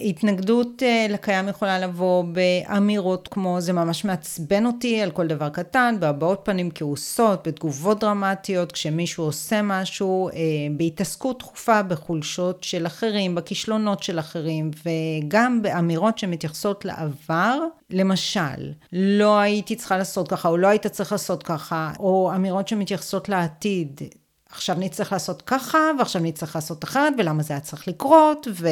התנגדות 0.00 0.82
אה, 0.82 1.06
לקיים 1.10 1.48
יכולה 1.48 1.78
לבוא 1.78 2.24
באמירות 2.24 3.28
כמו 3.28 3.60
זה 3.60 3.72
ממש 3.72 4.04
מעצבן 4.04 4.66
אותי 4.66 5.02
על 5.02 5.10
כל 5.10 5.26
דבר 5.26 5.48
קטן, 5.48 5.96
בהבעות 6.00 6.40
פנים 6.44 6.70
כעוסות, 6.74 7.48
בתגובות 7.48 8.00
דרמטיות, 8.00 8.72
כשמישהו 8.72 9.24
עושה 9.24 9.62
משהו, 9.62 10.28
אה, 10.28 10.34
בהתעסקות 10.76 11.38
תכופה 11.38 11.82
בחולשות 11.82 12.64
של 12.64 12.86
אחרים, 12.86 13.34
בכישלונות 13.34 14.02
של 14.02 14.18
אחרים, 14.18 14.70
וגם 14.84 15.62
באמירות 15.62 16.18
שמתייחסות 16.18 16.84
לעבר, 16.84 17.58
למשל, 17.90 18.72
לא 18.92 19.38
הייתי 19.38 19.76
צריכה 19.76 19.98
לעשות 19.98 20.28
ככה, 20.28 20.48
או 20.48 20.56
לא 20.56 20.66
היית 20.66 20.86
צריך 20.86 21.12
לעשות 21.12 21.42
ככה, 21.42 21.92
או 21.98 22.32
אמירות 22.34 22.68
שמתייחסות 22.68 23.28
לעתיד. 23.28 24.00
עכשיו 24.50 24.76
נצטרך 24.78 25.12
לעשות 25.12 25.42
ככה, 25.42 25.78
ועכשיו 25.98 26.22
נצטרך 26.22 26.56
לעשות 26.56 26.84
אחרת, 26.84 27.12
ולמה 27.18 27.42
זה 27.42 27.52
היה 27.54 27.60
צריך 27.60 27.88
לקרות, 27.88 28.48
ו... 28.50 28.68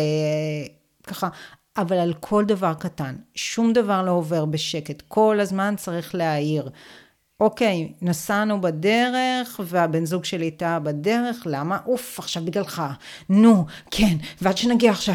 ככה, 1.07 1.29
אבל 1.77 1.97
על 1.97 2.15
כל 2.21 2.45
דבר 2.45 2.75
קטן, 2.75 3.17
שום 3.35 3.73
דבר 3.73 4.03
לא 4.03 4.11
עובר 4.11 4.45
בשקט, 4.45 5.03
כל 5.09 5.41
הזמן 5.41 5.75
צריך 5.77 6.15
להעיר. 6.15 6.71
אוקיי, 7.41 7.93
נסענו 8.03 8.61
בדרך, 8.61 9.61
והבן 9.65 10.05
זוג 10.05 10.25
שלי 10.25 10.45
איתה 10.45 10.79
בדרך, 10.79 11.43
למה? 11.47 11.79
אוף, 11.87 12.19
עכשיו 12.19 12.45
בגללך. 12.45 12.83
נו, 13.29 13.65
כן, 13.91 14.17
ועד 14.43 14.57
שנגיע 14.57 14.91
עכשיו. 14.91 15.15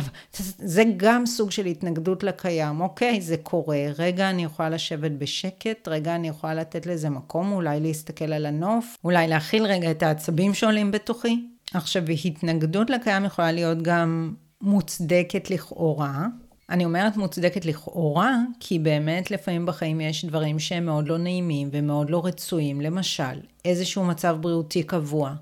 זה 0.57 0.83
גם 0.97 1.25
סוג 1.25 1.51
של 1.51 1.65
התנגדות 1.65 2.23
לקיים, 2.23 2.81
אוקיי, 2.81 3.21
זה 3.21 3.37
קורה. 3.37 3.77
רגע 3.97 4.29
אני 4.29 4.43
יכולה 4.43 4.69
לשבת 4.69 5.11
בשקט, 5.11 5.87
רגע 5.87 6.15
אני 6.15 6.27
יכולה 6.27 6.53
לתת 6.53 6.85
לזה 6.85 7.09
מקום, 7.09 7.51
אולי 7.51 7.79
להסתכל 7.79 8.33
על 8.33 8.45
הנוף, 8.45 8.97
אולי 9.03 9.27
להכיל 9.27 9.65
רגע 9.65 9.91
את 9.91 10.03
העצבים 10.03 10.53
שעולים 10.53 10.91
בתוכי. 10.91 11.47
עכשיו, 11.73 12.03
התנגדות 12.25 12.89
לקיים 12.89 13.25
יכולה 13.25 13.51
להיות 13.51 13.81
גם 13.81 14.33
מוצדקת 14.61 15.49
לכאורה. 15.49 16.27
אני 16.69 16.85
אומרת 16.85 17.17
מוצדקת 17.17 17.65
לכאורה, 17.65 18.37
כי 18.59 18.79
באמת 18.79 19.31
לפעמים 19.31 19.65
בחיים 19.65 20.01
יש 20.01 20.25
דברים 20.25 20.59
שהם 20.59 20.85
מאוד 20.85 21.07
לא 21.07 21.17
נעימים 21.17 21.69
ומאוד 21.71 22.09
לא 22.09 22.25
רצויים. 22.25 22.81
למשל, 22.81 23.39
איזשהו 23.65 24.03
מצב 24.03 24.37
בריאותי 24.41 24.83
קבוע, 24.83 25.33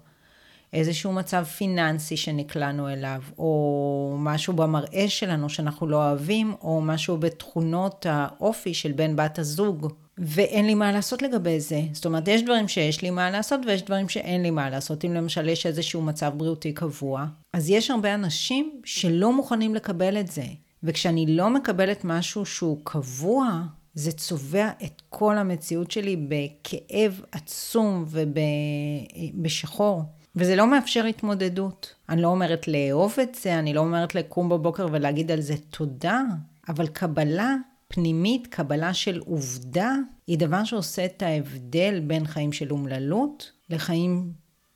איזשהו 0.73 1.11
מצב 1.11 1.43
פיננסי 1.43 2.17
שנקלענו 2.17 2.89
אליו, 2.89 3.21
או 3.37 4.15
משהו 4.19 4.53
במראה 4.53 5.09
שלנו 5.09 5.49
שאנחנו 5.49 5.87
לא 5.87 5.95
אוהבים, 5.95 6.53
או 6.61 6.81
משהו 6.81 7.17
בתכונות 7.17 8.05
האופי 8.09 8.73
של 8.73 8.91
בן 8.91 9.15
בת 9.15 9.39
הזוג. 9.39 9.93
ואין 10.17 10.65
לי 10.65 10.73
מה 10.73 10.91
לעשות 10.91 11.21
לגבי 11.21 11.59
זה. 11.59 11.81
זאת 11.93 12.05
אומרת, 12.05 12.27
יש 12.27 12.41
דברים 12.41 12.67
שיש 12.67 13.01
לי 13.01 13.09
מה 13.09 13.31
לעשות 13.31 13.59
ויש 13.65 13.81
דברים 13.81 14.09
שאין 14.09 14.43
לי 14.43 14.49
מה 14.49 14.69
לעשות. 14.69 15.05
אם 15.05 15.13
למשל 15.13 15.49
יש 15.49 15.65
איזשהו 15.65 16.01
מצב 16.01 16.33
בריאותי 16.37 16.73
קבוע, 16.73 17.25
אז 17.53 17.69
יש 17.69 17.91
הרבה 17.91 18.13
אנשים 18.13 18.81
שלא 18.85 19.33
מוכנים 19.33 19.75
לקבל 19.75 20.19
את 20.19 20.27
זה. 20.31 20.45
וכשאני 20.83 21.25
לא 21.35 21.49
מקבלת 21.49 22.01
משהו 22.03 22.45
שהוא 22.45 22.79
קבוע, 22.83 23.61
זה 23.93 24.11
צובע 24.11 24.69
את 24.83 25.01
כל 25.09 25.37
המציאות 25.37 25.91
שלי 25.91 26.15
בכאב 26.15 27.21
עצום 27.31 28.05
ובשחור. 28.07 30.03
וזה 30.35 30.55
לא 30.55 30.67
מאפשר 30.67 31.05
התמודדות. 31.05 31.95
אני 32.09 32.21
לא 32.21 32.27
אומרת 32.27 32.67
לאהוב 32.67 33.15
את 33.23 33.35
זה, 33.35 33.59
אני 33.59 33.73
לא 33.73 33.79
אומרת 33.79 34.15
לקום 34.15 34.49
בבוקר 34.49 34.87
ולהגיד 34.91 35.31
על 35.31 35.41
זה 35.41 35.55
תודה, 35.69 36.21
אבל 36.69 36.87
קבלה 36.87 37.55
פנימית, 37.87 38.47
קבלה 38.47 38.93
של 38.93 39.19
עובדה, 39.25 39.95
היא 40.27 40.37
דבר 40.37 40.63
שעושה 40.63 41.05
את 41.05 41.21
ההבדל 41.21 41.99
בין 41.99 42.27
חיים 42.27 42.51
של 42.51 42.71
אומללות 42.71 43.51
לחיים 43.69 44.31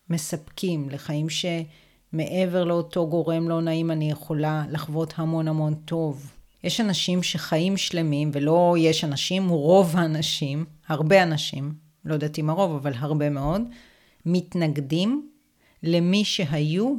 מספקים, 0.10 0.90
לחיים 0.90 1.30
שמעבר 2.12 2.64
לאותו 2.64 3.08
גורם 3.08 3.50
לא 3.50 3.62
נעים 3.62 3.92
אני 3.92 4.12
יכולה 4.12 4.64
לחוות 4.70 5.14
המון 5.18 5.48
המון 5.48 5.74
טוב. 5.76 6.32
יש 6.64 6.82
אנשים 6.82 7.24
שחיים 7.24 7.78
שלמים, 7.78 8.30
ולא 8.34 8.76
יש 8.80 9.04
אנשים, 9.04 9.50
רוב 9.50 9.98
האנשים, 9.98 10.66
הרבה 10.88 11.24
אנשים, 11.24 11.74
לא 12.06 12.14
יודעת 12.14 12.40
אם 12.40 12.50
הרוב, 12.50 12.72
אבל 12.72 12.94
הרבה 12.96 13.30
מאוד, 13.30 13.62
מתנגדים 14.26 15.30
למי 15.84 16.26
שהיו, 16.26 16.96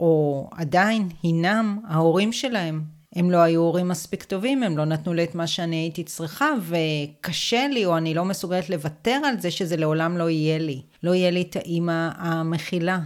או 0.00 0.48
עדיין 0.52 1.08
הינם 1.22 1.78
ההורים 1.88 2.32
שלהם, 2.32 2.82
הם 3.14 3.30
לא 3.30 3.36
היו 3.36 3.60
הורים 3.60 3.88
מספיק 3.88 4.22
טובים, 4.22 4.62
הם 4.62 4.78
לא 4.78 4.84
נתנו 4.84 5.14
לי 5.14 5.24
את 5.24 5.34
מה 5.34 5.46
שאני 5.46 5.76
הייתי 5.76 6.04
צריכה, 6.04 6.48
וקשה 6.60 7.68
לי, 7.68 7.84
או 7.84 7.96
אני 7.96 8.14
לא 8.14 8.24
מסוגלת 8.24 8.70
לוותר 8.70 9.20
על 9.24 9.40
זה 9.40 9.50
שזה 9.50 9.76
לעולם 9.76 10.18
לא 10.18 10.30
יהיה 10.30 10.58
לי. 10.58 10.82
לא 11.02 11.14
יהיה 11.14 11.30
לי 11.30 11.42
את 11.42 11.56
האימא 11.56 12.08
המכילה, 12.16 12.98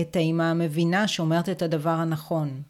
את 0.00 0.16
האימא 0.16 0.42
המבינה 0.42 1.08
שאומרת 1.08 1.48
את 1.48 1.62
הדבר 1.62 1.90
הנכון. 1.90 2.62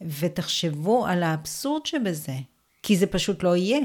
ותחשבו 0.00 1.06
על 1.06 1.22
האבסורד 1.22 1.86
שבזה, 1.86 2.36
כי 2.82 2.96
זה 2.96 3.06
פשוט 3.06 3.42
לא 3.42 3.56
יהיה. 3.56 3.80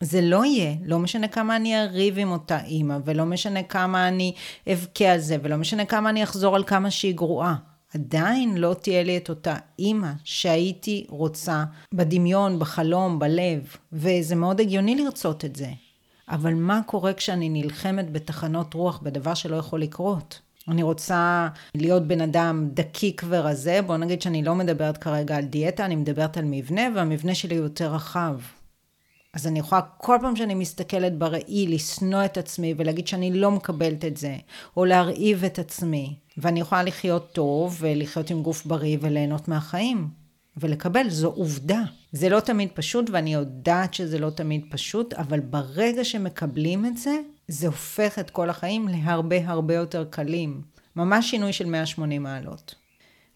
זה 0.00 0.20
לא 0.20 0.44
יהיה, 0.44 0.74
לא 0.84 0.98
משנה 0.98 1.28
כמה 1.28 1.56
אני 1.56 1.82
אריב 1.82 2.18
עם 2.18 2.30
אותה 2.30 2.64
אימא, 2.64 2.98
ולא 3.04 3.24
משנה 3.24 3.62
כמה 3.62 4.08
אני 4.08 4.34
אבכה 4.72 5.12
על 5.12 5.18
זה, 5.18 5.36
ולא 5.42 5.56
משנה 5.56 5.84
כמה 5.84 6.10
אני 6.10 6.22
אחזור 6.22 6.56
על 6.56 6.64
כמה 6.64 6.90
שהיא 6.90 7.14
גרועה. 7.14 7.56
עדיין 7.94 8.56
לא 8.56 8.74
תהיה 8.74 9.02
לי 9.02 9.16
את 9.16 9.28
אותה 9.28 9.56
אימא 9.78 10.10
שהייתי 10.24 11.06
רוצה 11.08 11.64
בדמיון, 11.94 12.58
בחלום, 12.58 13.18
בלב, 13.18 13.76
וזה 13.92 14.34
מאוד 14.34 14.60
הגיוני 14.60 14.94
לרצות 14.94 15.44
את 15.44 15.56
זה. 15.56 15.70
אבל 16.28 16.54
מה 16.54 16.80
קורה 16.86 17.12
כשאני 17.12 17.48
נלחמת 17.48 18.12
בתחנות 18.12 18.74
רוח, 18.74 18.98
בדבר 19.02 19.34
שלא 19.34 19.56
יכול 19.56 19.82
לקרות? 19.82 20.40
אני 20.68 20.82
רוצה 20.82 21.48
להיות 21.74 22.06
בן 22.06 22.20
אדם 22.20 22.68
דקיק 22.72 23.22
ורזה, 23.28 23.80
בוא 23.86 23.96
נגיד 23.96 24.22
שאני 24.22 24.42
לא 24.42 24.54
מדברת 24.54 24.96
כרגע 24.96 25.36
על 25.36 25.44
דיאטה, 25.44 25.84
אני 25.84 25.96
מדברת 25.96 26.36
על 26.36 26.44
מבנה, 26.44 26.82
והמבנה 26.94 27.34
שלי 27.34 27.54
יותר 27.54 27.94
רחב. 27.94 28.40
אז 29.34 29.46
אני 29.46 29.58
יכולה 29.58 29.80
כל 29.80 30.16
פעם 30.20 30.36
שאני 30.36 30.54
מסתכלת 30.54 31.18
בראי 31.18 31.66
לשנוא 31.68 32.24
את 32.24 32.38
עצמי 32.38 32.74
ולהגיד 32.76 33.08
שאני 33.08 33.32
לא 33.32 33.50
מקבלת 33.50 34.04
את 34.04 34.16
זה, 34.16 34.36
או 34.76 34.84
להרעיב 34.84 35.44
את 35.44 35.58
עצמי, 35.58 36.14
ואני 36.36 36.60
יכולה 36.60 36.82
לחיות 36.82 37.32
טוב 37.32 37.76
ולחיות 37.80 38.30
עם 38.30 38.42
גוף 38.42 38.66
בריא 38.66 38.98
וליהנות 39.00 39.48
מהחיים. 39.48 40.08
ולקבל, 40.60 41.08
זו 41.08 41.28
עובדה. 41.28 41.82
זה 42.12 42.28
לא 42.28 42.40
תמיד 42.40 42.68
פשוט, 42.74 43.10
ואני 43.10 43.34
יודעת 43.34 43.94
שזה 43.94 44.18
לא 44.18 44.30
תמיד 44.30 44.64
פשוט, 44.70 45.14
אבל 45.14 45.40
ברגע 45.40 46.04
שמקבלים 46.04 46.86
את 46.86 46.96
זה, 46.96 47.18
זה 47.48 47.66
הופך 47.66 48.18
את 48.18 48.30
כל 48.30 48.50
החיים 48.50 48.88
להרבה 48.88 49.36
הרבה 49.44 49.74
יותר 49.74 50.04
קלים. 50.10 50.62
ממש 50.96 51.30
שינוי 51.30 51.52
של 51.52 51.66
180 51.66 52.22
מעלות. 52.22 52.74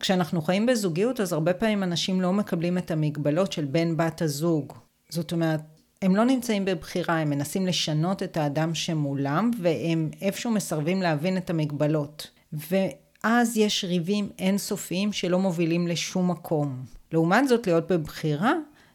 כשאנחנו 0.01 0.43
חיים 0.43 0.67
בזוגיות, 0.67 1.21
אז 1.21 1.33
הרבה 1.33 1.55
פעמים 1.55 1.83
אנשים 1.83 2.21
לא 2.21 2.33
מקבלים 2.33 2.79
את 2.79 2.91
המגבלות 2.91 3.53
של 3.53 3.65
בן 3.65 3.97
בת 3.97 4.23
הזוג. 4.23 4.73
זאת 5.09 5.33
אומרת, 5.33 5.61
הם 6.03 6.17
לא 6.17 6.25
נמצאים 6.25 6.65
בבחירה, 6.65 7.19
הם 7.19 7.31
מנסים 7.31 7.67
לשנות 7.67 8.23
את 8.23 8.37
האדם 8.37 8.75
שמולם, 8.75 9.51
והם 9.61 10.11
איפשהו 10.21 10.51
מסרבים 10.51 11.03
להבין 11.03 11.37
את 11.37 11.51
המגבלות. 11.51 12.31
ואז 12.53 13.57
יש 13.57 13.85
ריבים 13.85 14.29
אינסופיים 14.39 15.13
שלא 15.13 15.39
מובילים 15.39 15.89
לשום 15.89 16.31
מקום. 16.31 16.85
לעומת 17.13 17.49
זאת, 17.49 17.67
להיות 17.67 17.93
בבחירה, 17.93 18.53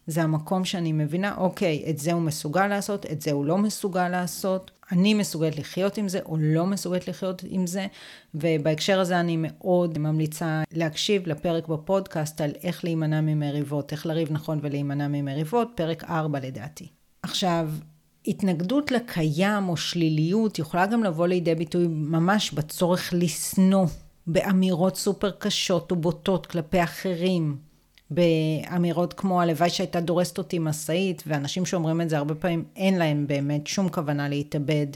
זה 0.07 0.23
המקום 0.23 0.65
שאני 0.65 0.91
מבינה, 0.91 1.35
אוקיי, 1.37 1.85
את 1.89 1.97
זה 1.97 2.13
הוא 2.13 2.21
מסוגל 2.21 2.67
לעשות, 2.67 3.05
את 3.05 3.21
זה 3.21 3.31
הוא 3.31 3.45
לא 3.45 3.57
מסוגל 3.57 4.09
לעשות, 4.09 4.71
אני 4.91 5.13
מסוגלת 5.13 5.57
לחיות 5.57 5.97
עם 5.97 6.07
זה 6.07 6.19
או 6.25 6.37
לא 6.39 6.65
מסוגלת 6.65 7.07
לחיות 7.07 7.41
עם 7.47 7.67
זה, 7.67 7.87
ובהקשר 8.35 8.99
הזה 8.99 9.19
אני 9.19 9.37
מאוד 9.39 9.97
ממליצה 9.97 10.63
להקשיב 10.71 11.27
לפרק 11.27 11.67
בפודקאסט 11.67 12.41
על 12.41 12.51
איך 12.63 12.83
להימנע 12.83 13.21
ממריבות, 13.21 13.91
איך 13.91 14.05
לריב 14.05 14.31
נכון 14.31 14.59
ולהימנע 14.61 15.07
ממריבות, 15.07 15.67
פרק 15.75 16.03
4 16.03 16.39
לדעתי. 16.39 16.87
עכשיו, 17.23 17.69
התנגדות 18.27 18.91
לקיים 18.91 19.69
או 19.69 19.77
שליליות 19.77 20.59
יכולה 20.59 20.85
גם 20.85 21.03
לבוא 21.03 21.27
לידי 21.27 21.55
ביטוי 21.55 21.87
ממש 21.87 22.51
בצורך 22.51 23.13
לשנוא, 23.13 23.85
באמירות 24.27 24.97
סופר 24.97 25.31
קשות 25.31 25.91
ובוטות 25.91 26.45
כלפי 26.45 26.83
אחרים, 26.83 27.57
באמירות 28.11 29.13
כמו 29.13 29.41
הלוואי 29.41 29.69
שהייתה 29.69 29.99
דורסת 29.99 30.37
אותי 30.37 30.59
משאית, 30.59 31.23
ואנשים 31.27 31.65
שאומרים 31.65 32.01
את 32.01 32.09
זה 32.09 32.17
הרבה 32.17 32.35
פעמים 32.35 32.63
אין 32.75 32.97
להם 32.97 33.27
באמת 33.27 33.67
שום 33.67 33.89
כוונה 33.89 34.29
להתאבד. 34.29 34.87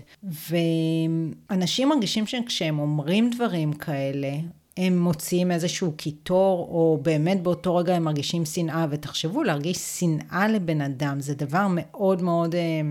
ואנשים 1.49 1.89
מרגישים 1.89 2.27
שכשהם 2.27 2.79
אומרים 2.79 3.29
דברים 3.35 3.73
כאלה, 3.73 4.31
הם 4.77 4.99
מוציאים 4.99 5.51
איזשהו 5.51 5.91
קיטור, 5.91 6.67
או 6.71 6.99
באמת 7.01 7.43
באותו 7.43 7.75
רגע 7.75 7.95
הם 7.95 8.03
מרגישים 8.03 8.45
שנאה, 8.45 8.85
ותחשבו, 8.89 9.43
להרגיש 9.43 9.77
שנאה 9.77 10.47
לבן 10.47 10.81
אדם 10.81 11.19
זה 11.19 11.35
דבר 11.35 11.67
מאוד 11.69 12.21
מאוד 12.21 12.55
אה, 12.55 12.81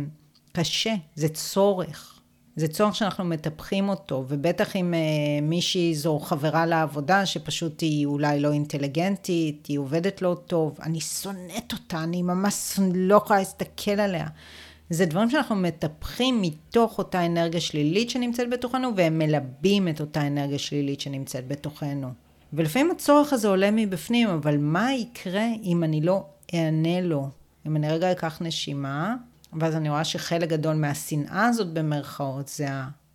קשה, 0.53 0.95
זה 1.15 1.29
צורך. 1.29 2.20
זה 2.61 2.69
צורך 2.69 2.95
שאנחנו 2.95 3.25
מטפחים 3.25 3.89
אותו, 3.89 4.25
ובטח 4.29 4.77
אם 4.77 4.95
אה, 4.95 4.99
מישהי 5.43 5.95
זו 5.95 6.19
חברה 6.19 6.67
לעבודה, 6.67 7.27
שפשוט 7.27 7.81
היא 7.81 8.07
אולי 8.07 8.41
לא 8.41 8.53
אינטליגנטית, 8.53 9.67
היא 9.67 9.79
עובדת 9.79 10.23
לא 10.23 10.37
טוב, 10.47 10.79
אני 10.83 11.01
שונאת 11.01 11.73
אותה, 11.73 12.03
אני 12.03 12.23
ממש 12.23 12.81
לא 12.95 13.15
יכולה 13.15 13.39
להסתכל 13.39 13.91
עליה. 13.91 14.27
זה 14.91 15.07
דברים 15.07 15.31
שאנחנו 15.31 15.57
מטפחים 15.57 16.43
מתוך 16.43 16.99
אותה 16.99 17.27
אנרגיה 17.27 17.61
שלילית 17.61 18.11
שנמצאת 18.11 18.51
בתוכנו, 18.51 18.89
והם 18.97 19.19
מלבים 19.19 19.89
את 19.89 20.01
אותה 20.01 20.27
אנרגיה 20.27 20.59
שלילית 20.59 21.01
שנמצאת 21.01 21.49
בתוכנו. 21.49 22.09
ולפעמים 22.53 22.91
הצורך 22.91 23.33
הזה 23.33 23.49
עולה 23.49 23.71
מבפנים, 23.71 24.29
אבל 24.29 24.57
מה 24.59 24.95
יקרה 24.95 25.47
אם 25.63 25.85
אני 25.85 26.01
לא 26.01 26.25
אענה 26.55 27.01
לו? 27.01 27.29
אם 27.67 27.77
אני 27.77 27.89
רגע 27.89 28.13
אקח 28.13 28.43
נשימה, 28.43 29.17
ואז 29.61 29.77
אני 29.77 29.89
רואה 29.89 30.05
שחלק 30.05 30.49
גדול 30.49 30.75
מהשנאה 30.75 31.47
הזאת 31.47 31.73
במרכאות 31.73 32.49
זה 32.49 32.67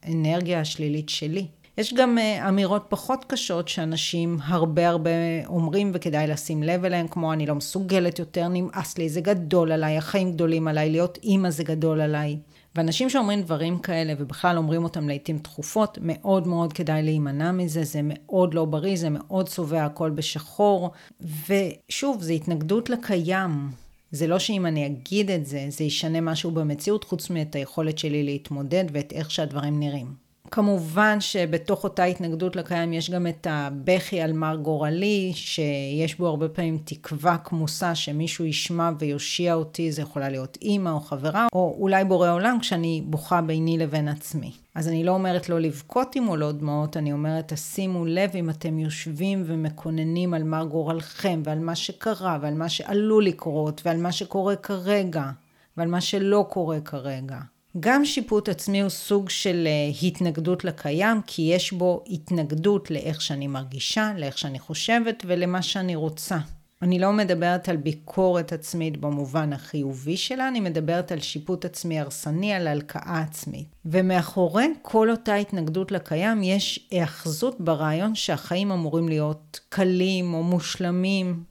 האנרגיה 0.03 0.61
השלילית 0.61 1.09
שלי. 1.09 1.47
יש 1.77 1.93
גם 1.93 2.17
uh, 2.17 2.47
אמירות 2.47 2.85
פחות 2.89 3.25
קשות 3.27 3.67
שאנשים 3.67 4.37
הרבה 4.43 4.89
הרבה 4.89 5.09
אומרים 5.45 5.91
וכדאי 5.93 6.27
לשים 6.27 6.63
לב 6.63 6.85
אליהן, 6.85 7.07
כמו 7.07 7.33
אני 7.33 7.45
לא 7.45 7.55
מסוגלת 7.55 8.19
יותר, 8.19 8.47
נמאס 8.47 8.97
לי, 8.97 9.09
זה 9.09 9.21
גדול 9.21 9.71
עליי, 9.71 9.97
החיים 9.97 10.31
גדולים 10.31 10.67
עליי, 10.67 10.89
להיות 10.89 11.17
אימא 11.23 11.49
זה 11.49 11.63
גדול 11.63 12.01
עליי. 12.01 12.37
ואנשים 12.75 13.09
שאומרים 13.09 13.41
דברים 13.41 13.79
כאלה 13.79 14.13
ובכלל 14.17 14.57
אומרים 14.57 14.83
אותם 14.83 15.07
לעיתים 15.07 15.37
תכופות, 15.37 15.97
מאוד 16.01 16.47
מאוד 16.47 16.73
כדאי 16.73 17.03
להימנע 17.03 17.51
מזה, 17.51 17.83
זה 17.83 17.99
מאוד 18.03 18.53
לא 18.53 18.65
בריא, 18.65 18.97
זה 18.97 19.09
מאוד 19.09 19.49
צובע 19.49 19.85
הכל 19.85 20.09
בשחור. 20.09 20.91
ושוב, 21.21 22.21
זה 22.21 22.33
התנגדות 22.33 22.89
לקיים. 22.89 23.84
זה 24.11 24.27
לא 24.27 24.39
שאם 24.39 24.65
אני 24.65 24.85
אגיד 24.85 25.31
את 25.31 25.45
זה, 25.45 25.65
זה 25.69 25.83
ישנה 25.83 26.21
משהו 26.21 26.51
במציאות, 26.51 27.03
חוץ 27.03 27.29
מאת 27.29 27.55
היכולת 27.55 27.97
שלי 27.97 28.23
להתמודד 28.23 28.85
ואת 28.91 29.13
איך 29.13 29.31
שהדברים 29.31 29.79
נראים. 29.79 30.24
כמובן 30.51 31.17
שבתוך 31.19 31.83
אותה 31.83 32.03
התנגדות 32.03 32.55
לקיים 32.55 32.93
יש 32.93 33.09
גם 33.09 33.27
את 33.27 33.47
הבכי 33.49 34.21
על 34.21 34.33
מר 34.33 34.55
גורלי, 34.55 35.31
שיש 35.35 36.17
בו 36.17 36.27
הרבה 36.27 36.49
פעמים 36.49 36.77
תקווה 36.85 37.37
כמוסה 37.37 37.95
שמישהו 37.95 38.45
ישמע 38.45 38.89
ויושיע 38.99 39.53
אותי, 39.53 39.91
זה 39.91 40.01
יכולה 40.01 40.29
להיות 40.29 40.57
אימא 40.61 40.89
או 40.89 40.99
חברה, 40.99 41.47
או 41.55 41.75
אולי 41.79 42.03
בורא 42.05 42.31
עולם 42.31 42.57
כשאני 42.59 43.01
בוכה 43.05 43.41
ביני 43.41 43.77
לבין 43.77 44.07
עצמי. 44.07 44.51
אז 44.75 44.87
אני 44.87 45.03
לא 45.03 45.11
אומרת 45.11 45.49
לא 45.49 45.59
לבכות 45.59 46.15
עם 46.15 46.25
עולות 46.25 46.57
דמעות, 46.57 46.97
אני 46.97 47.13
אומרת 47.13 47.53
תשימו 47.53 48.05
לב 48.05 48.29
אם 48.35 48.49
אתם 48.49 48.79
יושבים 48.79 49.43
ומקוננים 49.45 50.33
על 50.33 50.43
מר 50.43 50.65
גורלכם 50.65 51.41
ועל 51.45 51.59
מה 51.59 51.75
שקרה 51.75 52.37
ועל 52.41 52.53
מה 52.53 52.69
שעלול 52.69 53.25
לקרות 53.25 53.81
ועל 53.85 53.97
מה 53.97 54.11
שקורה 54.11 54.55
כרגע 54.55 55.31
ועל 55.77 55.87
מה 55.87 56.01
שלא 56.01 56.45
קורה 56.49 56.79
כרגע. 56.79 57.37
גם 57.79 58.05
שיפוט 58.05 58.49
עצמי 58.49 58.81
הוא 58.81 58.89
סוג 58.89 59.29
של 59.29 59.67
אה, 59.67 60.07
התנגדות 60.07 60.63
לקיים, 60.63 61.21
כי 61.27 61.41
יש 61.41 61.71
בו 61.71 62.03
התנגדות 62.07 62.91
לאיך 62.91 63.21
שאני 63.21 63.47
מרגישה, 63.47 64.11
לאיך 64.17 64.37
שאני 64.37 64.59
חושבת 64.59 65.23
ולמה 65.27 65.61
שאני 65.61 65.95
רוצה. 65.95 66.37
אני 66.81 66.99
לא 66.99 67.13
מדברת 67.13 67.69
על 67.69 67.77
ביקורת 67.77 68.53
עצמית 68.53 68.97
במובן 68.97 69.53
החיובי 69.53 70.17
שלה, 70.17 70.47
אני 70.47 70.59
מדברת 70.59 71.11
על 71.11 71.19
שיפוט 71.19 71.65
עצמי 71.65 71.99
הרסני, 71.99 72.53
על 72.53 72.67
הלקאה 72.67 73.19
עצמית. 73.19 73.67
ומאחורי 73.85 74.67
כל 74.81 75.11
אותה 75.11 75.35
התנגדות 75.35 75.91
לקיים 75.91 76.43
יש 76.43 76.87
היאחזות 76.91 77.61
ברעיון 77.61 78.15
שהחיים 78.15 78.71
אמורים 78.71 79.09
להיות 79.09 79.59
קלים 79.69 80.33
או 80.33 80.43
מושלמים. 80.43 81.43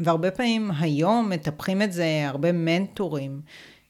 והרבה 0.00 0.30
פעמים 0.30 0.70
היום 0.78 1.30
מטפחים 1.30 1.82
את 1.82 1.92
זה 1.92 2.24
הרבה 2.28 2.52
מנטורים. 2.52 3.40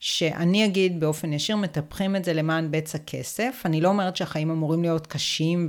שאני 0.09 0.65
אגיד 0.65 1.01
באופן 1.01 1.33
ישיר, 1.33 1.57
מטפחים 1.57 2.17
את 2.17 2.25
זה 2.25 2.33
למען 2.33 2.71
בצע 2.71 2.99
כסף. 2.99 3.63
אני 3.65 3.81
לא 3.81 3.89
אומרת 3.89 4.17
שהחיים 4.17 4.51
אמורים 4.51 4.83
להיות 4.83 5.07
קשים 5.07 5.69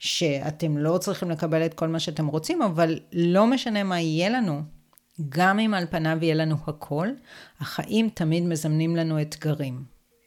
ושאתם 0.00 0.78
לא 0.78 0.98
צריכים 0.98 1.30
לקבל 1.30 1.66
את 1.66 1.74
כל 1.74 1.88
מה 1.88 2.00
שאתם 2.00 2.26
רוצים, 2.26 2.62
אבל 2.62 2.98
לא 3.12 3.46
משנה 3.46 3.82
מה 3.82 4.00
יהיה 4.00 4.28
לנו, 4.28 4.62
גם 5.28 5.58
אם 5.58 5.74
על 5.74 5.86
פניו 5.90 6.18
יהיה 6.22 6.34
לנו 6.34 6.56
הכל, 6.66 7.08
החיים 7.60 8.08
תמיד 8.14 8.44
מזמנים 8.44 8.96
לנו 8.96 9.20
אתגרים. 9.20 9.82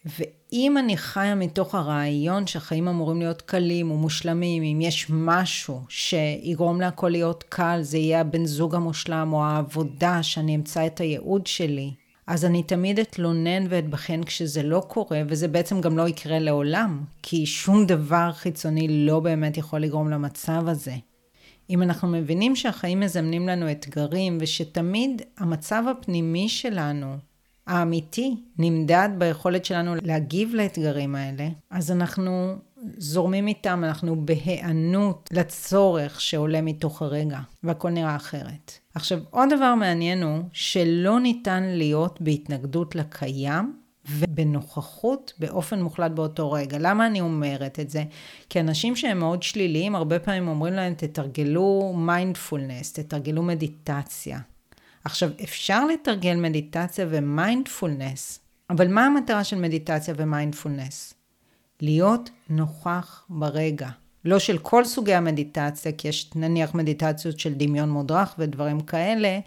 ואם 0.06 0.78
אני 0.78 0.98
חיה 0.98 1.36
מתוך 1.36 1.76
הרעיון 1.76 2.48
שהחיים 2.48 2.88
אמורים 2.88 3.20
להיות 3.20 3.42
קלים 3.42 3.92
ומושלמים, 3.92 4.64
אם 4.64 4.82
יש 4.82 5.08
משהו 5.10 5.82
שיגרום 5.90 6.82
להכל 6.82 7.10
להיות 7.10 7.44
קל, 7.50 7.80
זה 7.82 7.98
יהיה 7.98 8.22
הבן 8.22 8.46
זוג 8.46 8.76
המושלם 8.76 9.34
או 9.34 9.44
העבודה, 9.44 10.24
שאני 10.24 10.56
אמצא 10.56 10.86
את 10.86 11.00
הייעוד 11.00 11.48
שלי, 11.48 12.01
אז 12.32 12.46
אני 12.46 12.64
תמיד 12.64 13.00
אתלונן 13.00 13.66
ואתבחן 13.70 14.24
כשזה 14.24 14.64
לא 14.64 14.84
קורה, 14.88 15.22
וזה 15.28 15.48
בעצם 15.48 15.82
גם 15.82 15.98
לא 15.98 16.08
יקרה 16.08 16.40
לעולם, 16.40 17.04
כי 17.22 17.46
שום 17.46 17.86
דבר 17.86 18.32
חיצוני 18.34 19.06
לא 19.08 19.20
באמת 19.20 19.58
יכול 19.58 19.80
לגרום 19.80 20.10
למצב 20.10 20.68
הזה. 20.68 20.96
אם 21.70 21.82
אנחנו 21.82 22.08
מבינים 22.08 22.56
שהחיים 22.56 23.00
מזמנים 23.00 23.48
לנו 23.48 23.72
אתגרים, 23.72 24.38
ושתמיד 24.42 25.22
המצב 25.38 25.84
הפנימי 25.92 26.50
שלנו, 26.50 27.16
האמיתי, 27.68 28.36
נמדד 28.58 29.10
ביכולת 29.18 29.66
שלנו 29.66 29.96
להגיב 30.02 30.54
לאתגרים 30.54 31.16
האלה, 31.16 31.48
אז 31.70 31.92
אנחנו 31.92 32.56
זורמים 32.98 33.48
איתם, 33.48 33.84
אנחנו 33.84 34.26
בהיענות 34.26 35.30
לצורך 35.34 36.22
שעולה 36.22 36.62
מתוך 36.62 37.02
הרגע, 37.02 37.40
והכל 37.64 37.90
נראה 37.90 38.16
אחרת. 38.16 38.72
עכשיו, 38.96 39.20
עוד 39.30 39.50
דבר 39.56 39.76
מעניין 39.76 40.24
הוא 40.24 40.44
שלא 40.54 41.20
ניתן 41.20 41.64
להיות 41.64 42.22
בהתנגדות 42.22 42.96
לקיים 42.96 43.82
ובנוכחות 44.10 45.34
באופן 45.40 45.82
מוחלט 45.82 46.12
באותו 46.12 46.52
רגע. 46.52 46.78
למה 46.80 47.08
אני 47.08 47.22
אומרת 47.22 47.80
את 47.80 47.90
זה? 47.90 48.04
כי 48.50 48.60
אנשים 48.60 48.96
שהם 48.96 49.20
מאוד 49.20 49.44
שליליים, 49.44 49.96
הרבה 49.96 50.20
פעמים 50.20 50.48
אומרים 50.48 50.74
להם, 50.74 50.94
תתרגלו 50.94 51.94
מיינדפולנס, 51.98 52.94
תתרגלו 52.94 53.44
מדיטציה. 53.44 54.40
עכשיו, 55.04 55.30
אפשר 55.44 55.86
לתרגל 55.86 56.36
מדיטציה 56.36 57.06
ומיינדפולנס, 57.10 58.40
אבל 58.70 58.88
מה 58.88 59.06
המטרה 59.06 59.44
של 59.44 59.60
מדיטציה 59.60 60.14
ומיינדפולנס? 60.18 61.14
להיות 61.82 62.30
נוכח 62.50 63.26
ברגע. 63.30 63.90
לא 64.26 64.40
של 64.40 64.58
כל 64.58 64.86
סוגי 64.86 65.14
המדיטציה, 65.14 65.92
כי 65.92 66.08
יש 66.08 66.30
נניח 66.36 66.76
מדיטציות 66.76 67.40
של 67.40 67.54
דמיון 67.54 67.90
מודרך 67.90 68.36
ודברים 68.40 68.82
כאלה, 68.82 69.40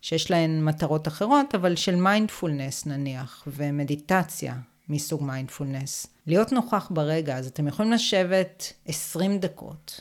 שיש 0.00 0.30
להן 0.30 0.64
מטרות 0.64 1.08
אחרות, 1.08 1.54
אבל 1.54 1.76
של 1.76 1.96
מיינדפולנס 1.96 2.86
נניח, 2.86 3.44
ומדיטציה 3.46 4.54
מסוג 4.88 5.22
מיינדפולנס. 5.22 6.06
להיות 6.26 6.52
נוכח 6.52 6.88
ברגע, 6.90 7.36
אז 7.36 7.46
אתם 7.46 7.68
יכולים 7.68 7.92
לשבת 7.92 8.72
20 8.86 9.38
דקות, 9.38 10.00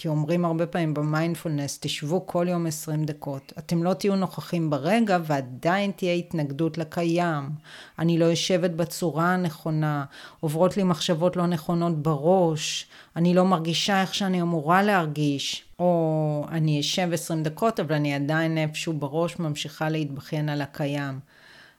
כי 0.00 0.08
אומרים 0.08 0.44
הרבה 0.44 0.66
פעמים 0.66 0.94
במיינדפולנס, 0.94 1.78
תשבו 1.80 2.26
כל 2.26 2.46
יום 2.48 2.66
20 2.66 3.04
דקות. 3.04 3.52
אתם 3.58 3.82
לא 3.82 3.94
תהיו 3.94 4.16
נוכחים 4.16 4.70
ברגע 4.70 5.18
ועדיין 5.24 5.90
תהיה 5.90 6.12
התנגדות 6.12 6.78
לקיים. 6.78 7.50
אני 7.98 8.18
לא 8.18 8.24
יושבת 8.24 8.70
בצורה 8.70 9.34
הנכונה, 9.34 10.04
עוברות 10.40 10.76
לי 10.76 10.82
מחשבות 10.82 11.36
לא 11.36 11.46
נכונות 11.46 12.02
בראש, 12.02 12.86
אני 13.16 13.34
לא 13.34 13.44
מרגישה 13.44 14.00
איך 14.00 14.14
שאני 14.14 14.42
אמורה 14.42 14.82
להרגיש, 14.82 15.64
או 15.78 16.44
אני 16.50 16.80
אשב 16.80 17.08
20 17.12 17.42
דקות 17.42 17.80
אבל 17.80 17.94
אני 17.94 18.14
עדיין 18.14 18.58
איפשהו 18.58 18.92
בראש 18.92 19.38
ממשיכה 19.38 19.88
להתבכיין 19.88 20.48
על 20.48 20.62
הקיים. 20.62 21.20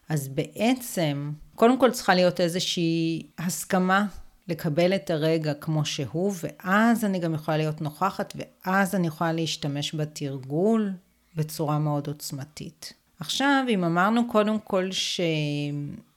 אז 0.10 0.28
בעצם, 0.28 1.32
קודם 1.56 1.80
כל 1.80 1.92
צריכה 1.92 2.16
להיות 2.16 2.42
איזושהי 2.42 3.24
הסכמה 3.38 4.06
לקבל 4.50 4.96
את 4.96 5.10
הרגע 5.10 5.54
כמו 5.54 5.86
שהוא, 5.86 6.34
ואז 6.44 7.06
אני 7.06 7.20
גם 7.20 7.34
יכולה 7.34 7.58
להיות 7.58 7.82
נוכחת, 7.82 8.34
ואז 8.36 8.96
אני 8.96 9.08
יכולה 9.08 9.34
להשתמש 9.34 9.96
בתרגול 9.96 10.92
בצורה 11.36 11.80
מאוד 11.80 12.08
עוצמתית. 12.08 12.94
עכשיו, 13.20 13.66
אם 13.70 13.84
אמרנו 13.84 14.28
קודם 14.28 14.60
כל 14.60 14.90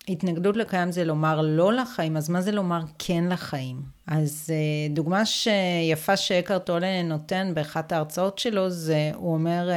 שהתנגדות 0.05 0.57
לקיים 0.57 0.93
זה 0.93 1.05
לומר 1.05 1.41
לא 1.41 1.73
לחיים, 1.73 2.17
אז 2.17 2.31
מה 2.31 2.41
זה 2.41 2.53
לומר 2.53 2.81
כן 2.99 3.25
לחיים? 3.29 3.83
אז 4.07 4.51
אה, 4.53 4.95
דוגמה 4.95 5.27
שיפה 5.27 6.17
שאקרט 6.17 6.67
טולה 6.67 7.03
נותן 7.03 7.53
באחת 7.55 7.93
ההרצאות 7.93 8.39
שלו, 8.39 8.71
זה, 8.71 9.11
הוא 9.15 9.35
אומר, 9.35 9.71
אה, 9.71 9.77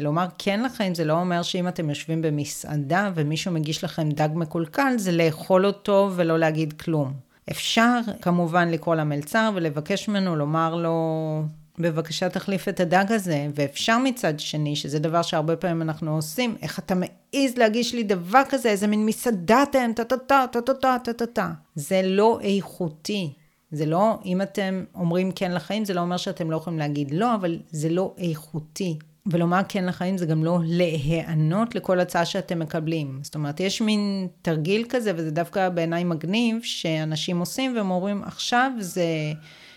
לומר 0.00 0.26
כן 0.38 0.62
לחיים, 0.62 0.94
זה 0.94 1.04
לא 1.04 1.20
אומר 1.20 1.42
שאם 1.42 1.68
אתם 1.68 1.88
יושבים 1.88 2.22
במסעדה 2.22 3.10
ומישהו 3.14 3.52
מגיש 3.52 3.84
לכם 3.84 4.10
דג 4.10 4.28
מקולקל, 4.34 4.94
זה 4.96 5.12
לאכול 5.12 5.66
אותו 5.66 6.10
ולא 6.16 6.38
להגיד 6.38 6.72
כלום. 6.72 7.31
אפשר 7.50 8.00
כמובן 8.20 8.68
לקרוא 8.68 8.94
למלצר 8.94 9.50
ולבקש 9.54 10.08
ממנו 10.08 10.36
לומר 10.36 10.74
לו, 10.74 11.42
בבקשה 11.78 12.28
תחליף 12.28 12.68
את 12.68 12.80
הדג 12.80 13.04
הזה, 13.08 13.46
ואפשר 13.54 13.98
מצד 13.98 14.40
שני, 14.40 14.76
שזה 14.76 14.98
דבר 14.98 15.22
שהרבה 15.22 15.56
פעמים 15.56 15.82
אנחנו 15.82 16.14
עושים, 16.16 16.56
איך 16.62 16.78
אתה 16.78 16.94
מעז 16.94 17.56
להגיש 17.56 17.94
לי 17.94 18.02
דבר 18.02 18.42
כזה, 18.48 18.68
איזה 18.68 18.86
מין 18.86 19.06
מסעדה 19.06 19.62
אתם, 19.62 19.90
טה-טה-טה, 19.96 20.44
טה-טה-טה, 20.52 20.96
טה-טה-טה. 21.04 21.50
זה 21.74 22.00
לא 22.04 22.38
איכותי. 22.42 23.32
זה 23.72 23.86
לא, 23.86 24.18
אם 24.24 24.42
אתם 24.42 24.84
אומרים 24.94 25.32
כן 25.32 25.52
לחיים, 25.52 25.84
זה 25.84 25.94
לא 25.94 26.00
אומר 26.00 26.16
שאתם 26.16 26.50
לא 26.50 26.56
יכולים 26.56 26.78
להגיד 26.78 27.10
לא, 27.10 27.34
אבל 27.34 27.58
זה 27.70 27.88
לא 27.88 28.14
איכותי. 28.18 28.98
ולומר 29.26 29.60
כן 29.68 29.84
לחיים 29.84 30.18
זה 30.18 30.26
גם 30.26 30.44
לא 30.44 30.58
להיענות 30.64 31.74
לכל 31.74 32.00
הצעה 32.00 32.24
שאתם 32.24 32.58
מקבלים. 32.58 33.20
זאת 33.22 33.34
אומרת, 33.34 33.60
יש 33.60 33.80
מין 33.80 34.28
תרגיל 34.42 34.84
כזה, 34.88 35.12
וזה 35.16 35.30
דווקא 35.30 35.68
בעיניי 35.68 36.04
מגניב, 36.04 36.60
שאנשים 36.62 37.38
עושים 37.38 37.76
והם 37.76 37.90
אומרים, 37.90 38.22
עכשיו 38.24 38.70
זה 38.78 39.04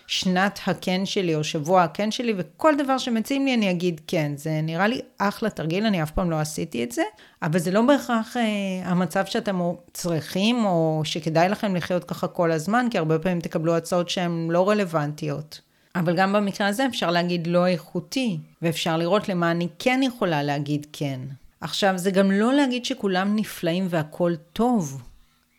שנת 0.06 0.60
הכן 0.66 1.06
שלי, 1.06 1.34
או 1.34 1.44
שבוע 1.44 1.82
הכן 1.82 2.10
שלי, 2.10 2.34
וכל 2.36 2.74
דבר 2.78 2.98
שמציעים 2.98 3.44
לי 3.44 3.54
אני 3.54 3.70
אגיד 3.70 4.00
כן. 4.06 4.32
זה 4.36 4.60
נראה 4.62 4.86
לי 4.86 5.00
אחלה 5.18 5.50
תרגיל, 5.50 5.86
אני 5.86 6.02
אף 6.02 6.10
פעם 6.10 6.30
לא 6.30 6.40
עשיתי 6.40 6.84
את 6.84 6.92
זה, 6.92 7.02
אבל 7.42 7.58
זה 7.58 7.70
לא 7.70 7.82
בהכרח 7.82 8.36
אה, 8.36 8.42
המצב 8.84 9.24
שאתם 9.26 9.60
צריכים, 9.92 10.64
או 10.64 11.00
שכדאי 11.04 11.48
לכם 11.48 11.76
לחיות 11.76 12.04
ככה 12.04 12.28
כל 12.28 12.52
הזמן, 12.52 12.86
כי 12.90 12.98
הרבה 12.98 13.18
פעמים 13.18 13.40
תקבלו 13.40 13.76
הצעות 13.76 14.08
שהן 14.08 14.48
לא 14.50 14.68
רלוונטיות. 14.68 15.65
אבל 15.98 16.16
גם 16.16 16.32
במקרה 16.32 16.66
הזה 16.66 16.86
אפשר 16.86 17.10
להגיד 17.10 17.46
לא 17.46 17.66
איכותי, 17.66 18.38
ואפשר 18.62 18.96
לראות 18.96 19.28
למה 19.28 19.50
אני 19.50 19.68
כן 19.78 20.00
יכולה 20.02 20.42
להגיד 20.42 20.86
כן. 20.92 21.20
עכשיו, 21.60 21.98
זה 21.98 22.10
גם 22.10 22.30
לא 22.30 22.54
להגיד 22.54 22.84
שכולם 22.84 23.36
נפלאים 23.36 23.86
והכול 23.90 24.36
טוב, 24.52 25.02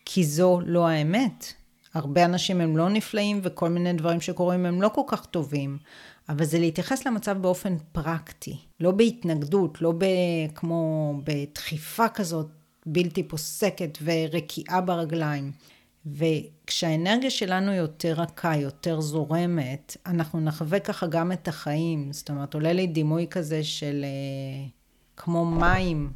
כי 0.05 0.23
זו 0.23 0.61
לא 0.65 0.87
האמת. 0.87 1.53
הרבה 1.93 2.25
אנשים 2.25 2.61
הם 2.61 2.77
לא 2.77 2.89
נפלאים 2.89 3.39
וכל 3.43 3.69
מיני 3.69 3.93
דברים 3.93 4.21
שקורים 4.21 4.65
הם 4.65 4.81
לא 4.81 4.89
כל 4.89 5.01
כך 5.07 5.25
טובים, 5.25 5.77
אבל 6.29 6.45
זה 6.45 6.59
להתייחס 6.59 7.07
למצב 7.07 7.37
באופן 7.37 7.77
פרקטי, 7.91 8.57
לא 8.79 8.91
בהתנגדות, 8.91 9.81
לא 9.81 9.93
ב... 9.97 10.05
כמו 10.55 11.13
בדחיפה 11.23 12.09
כזאת 12.09 12.47
בלתי 12.85 13.23
פוסקת 13.23 13.97
ורקיעה 14.03 14.81
ברגליים. 14.81 15.51
וכשהאנרגיה 16.15 17.29
שלנו 17.29 17.73
יותר 17.73 18.13
רכה, 18.13 18.55
יותר 18.55 19.01
זורמת, 19.01 19.97
אנחנו 20.05 20.39
נחווה 20.39 20.79
ככה 20.79 21.07
גם 21.07 21.31
את 21.31 21.47
החיים. 21.47 22.13
זאת 22.13 22.29
אומרת, 22.29 22.53
עולה 22.53 22.73
לי 22.73 22.87
דימוי 22.87 23.27
כזה 23.29 23.63
של 23.63 24.05
אה, 24.05 24.67
כמו 25.17 25.45
מים, 25.45 26.11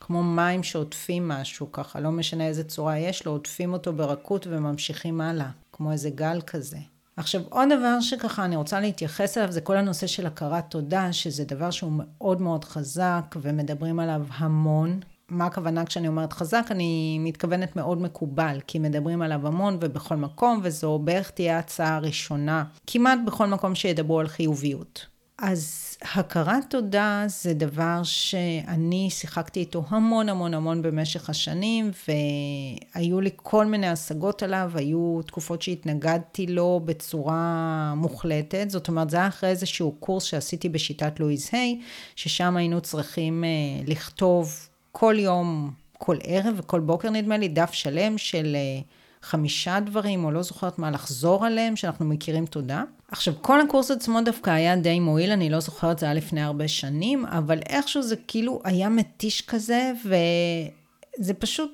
כמו 0.00 0.22
מים 0.22 0.62
שעוטפים 0.62 1.28
משהו 1.28 1.72
ככה, 1.72 2.00
לא 2.00 2.10
משנה 2.10 2.46
איזה 2.46 2.64
צורה 2.64 2.98
יש 2.98 3.26
לו, 3.26 3.32
עוטפים 3.32 3.72
אותו 3.72 3.92
ברכות 3.92 4.46
וממשיכים 4.50 5.20
הלאה, 5.20 5.50
כמו 5.72 5.92
איזה 5.92 6.10
גל 6.10 6.40
כזה. 6.46 6.78
עכשיו, 7.16 7.42
עוד 7.50 7.68
דבר 7.78 8.00
שככה 8.00 8.44
אני 8.44 8.56
רוצה 8.56 8.80
להתייחס 8.80 9.38
אליו, 9.38 9.52
זה 9.52 9.60
כל 9.60 9.76
הנושא 9.76 10.06
של 10.06 10.26
הכרת 10.26 10.64
תודה, 10.70 11.12
שזה 11.12 11.44
דבר 11.44 11.70
שהוא 11.70 11.92
מאוד 11.94 12.40
מאוד 12.40 12.64
חזק, 12.64 13.36
ומדברים 13.42 14.00
עליו 14.00 14.22
המון. 14.30 15.00
מה 15.32 15.46
הכוונה 15.46 15.84
כשאני 15.84 16.08
אומרת 16.08 16.32
חזק? 16.32 16.66
אני 16.70 17.18
מתכוונת 17.20 17.76
מאוד 17.76 18.02
מקובל, 18.02 18.60
כי 18.66 18.78
מדברים 18.78 19.22
עליו 19.22 19.46
המון 19.46 19.78
ובכל 19.80 20.16
מקום, 20.16 20.60
וזו 20.62 20.98
בערך 20.98 21.30
תהיה 21.30 21.56
ההצעה 21.56 21.96
הראשונה, 21.96 22.64
כמעט 22.86 23.18
בכל 23.26 23.46
מקום 23.46 23.74
שידברו 23.74 24.20
על 24.20 24.28
חיוביות. 24.28 25.06
אז 25.38 25.96
הכרת 26.14 26.64
תודה 26.70 27.24
זה 27.26 27.54
דבר 27.54 28.00
שאני 28.02 29.10
שיחקתי 29.10 29.60
איתו 29.60 29.84
המון 29.88 30.28
המון 30.28 30.54
המון 30.54 30.82
במשך 30.82 31.30
השנים, 31.30 31.90
והיו 32.08 33.20
לי 33.20 33.30
כל 33.36 33.66
מיני 33.66 33.88
השגות 33.88 34.42
עליו, 34.42 34.70
היו 34.74 35.20
תקופות 35.26 35.62
שהתנגדתי 35.62 36.46
לו 36.46 36.80
בצורה 36.84 37.94
מוחלטת, 37.96 38.70
זאת 38.70 38.88
אומרת 38.88 39.10
זה 39.10 39.16
היה 39.16 39.28
אחרי 39.28 39.50
איזשהו 39.50 39.92
קורס 40.00 40.24
שעשיתי 40.24 40.68
בשיטת 40.68 41.20
לואיז 41.20 41.48
היי, 41.52 41.80
ששם 42.16 42.56
היינו 42.56 42.80
צריכים 42.80 43.44
uh, 43.44 43.90
לכתוב 43.90 44.68
כל 44.92 45.14
יום, 45.18 45.70
כל 45.98 46.16
ערב 46.24 46.54
וכל 46.56 46.80
בוקר 46.80 47.10
נדמה 47.10 47.38
לי, 47.38 47.48
דף 47.48 47.72
שלם 47.72 48.18
של 48.18 48.56
אה, 48.56 48.80
חמישה 49.22 49.80
דברים, 49.80 50.24
או 50.24 50.30
לא 50.30 50.42
זוכרת 50.42 50.78
מה, 50.78 50.90
לחזור 50.90 51.46
עליהם, 51.46 51.76
שאנחנו 51.76 52.04
מכירים 52.04 52.46
תודה. 52.46 52.82
עכשיו, 53.08 53.34
כל 53.40 53.60
הקורס 53.60 53.90
עצמו 53.90 54.20
דווקא 54.20 54.50
היה 54.50 54.76
די 54.76 55.00
מועיל, 55.00 55.30
אני 55.30 55.50
לא 55.50 55.60
זוכרת, 55.60 55.98
זה 55.98 56.06
היה 56.06 56.14
לפני 56.14 56.42
הרבה 56.42 56.68
שנים, 56.68 57.26
אבל 57.26 57.58
איכשהו 57.58 58.02
זה 58.02 58.16
כאילו 58.28 58.60
היה 58.64 58.88
מתיש 58.88 59.42
כזה, 59.42 59.92
וזה 60.04 61.34
פשוט 61.34 61.70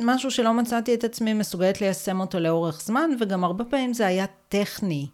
משהו 0.00 0.30
שלא 0.30 0.54
מצאתי 0.54 0.94
את 0.94 1.04
עצמי 1.04 1.32
מסוגלת 1.32 1.80
ליישם 1.80 2.20
אותו 2.20 2.40
לאורך 2.40 2.80
זמן, 2.80 3.10
וגם 3.20 3.44
הרבה 3.44 3.64
פעמים 3.64 3.94
זה 3.94 4.06
היה 4.06 4.24
טכני, 4.48 5.06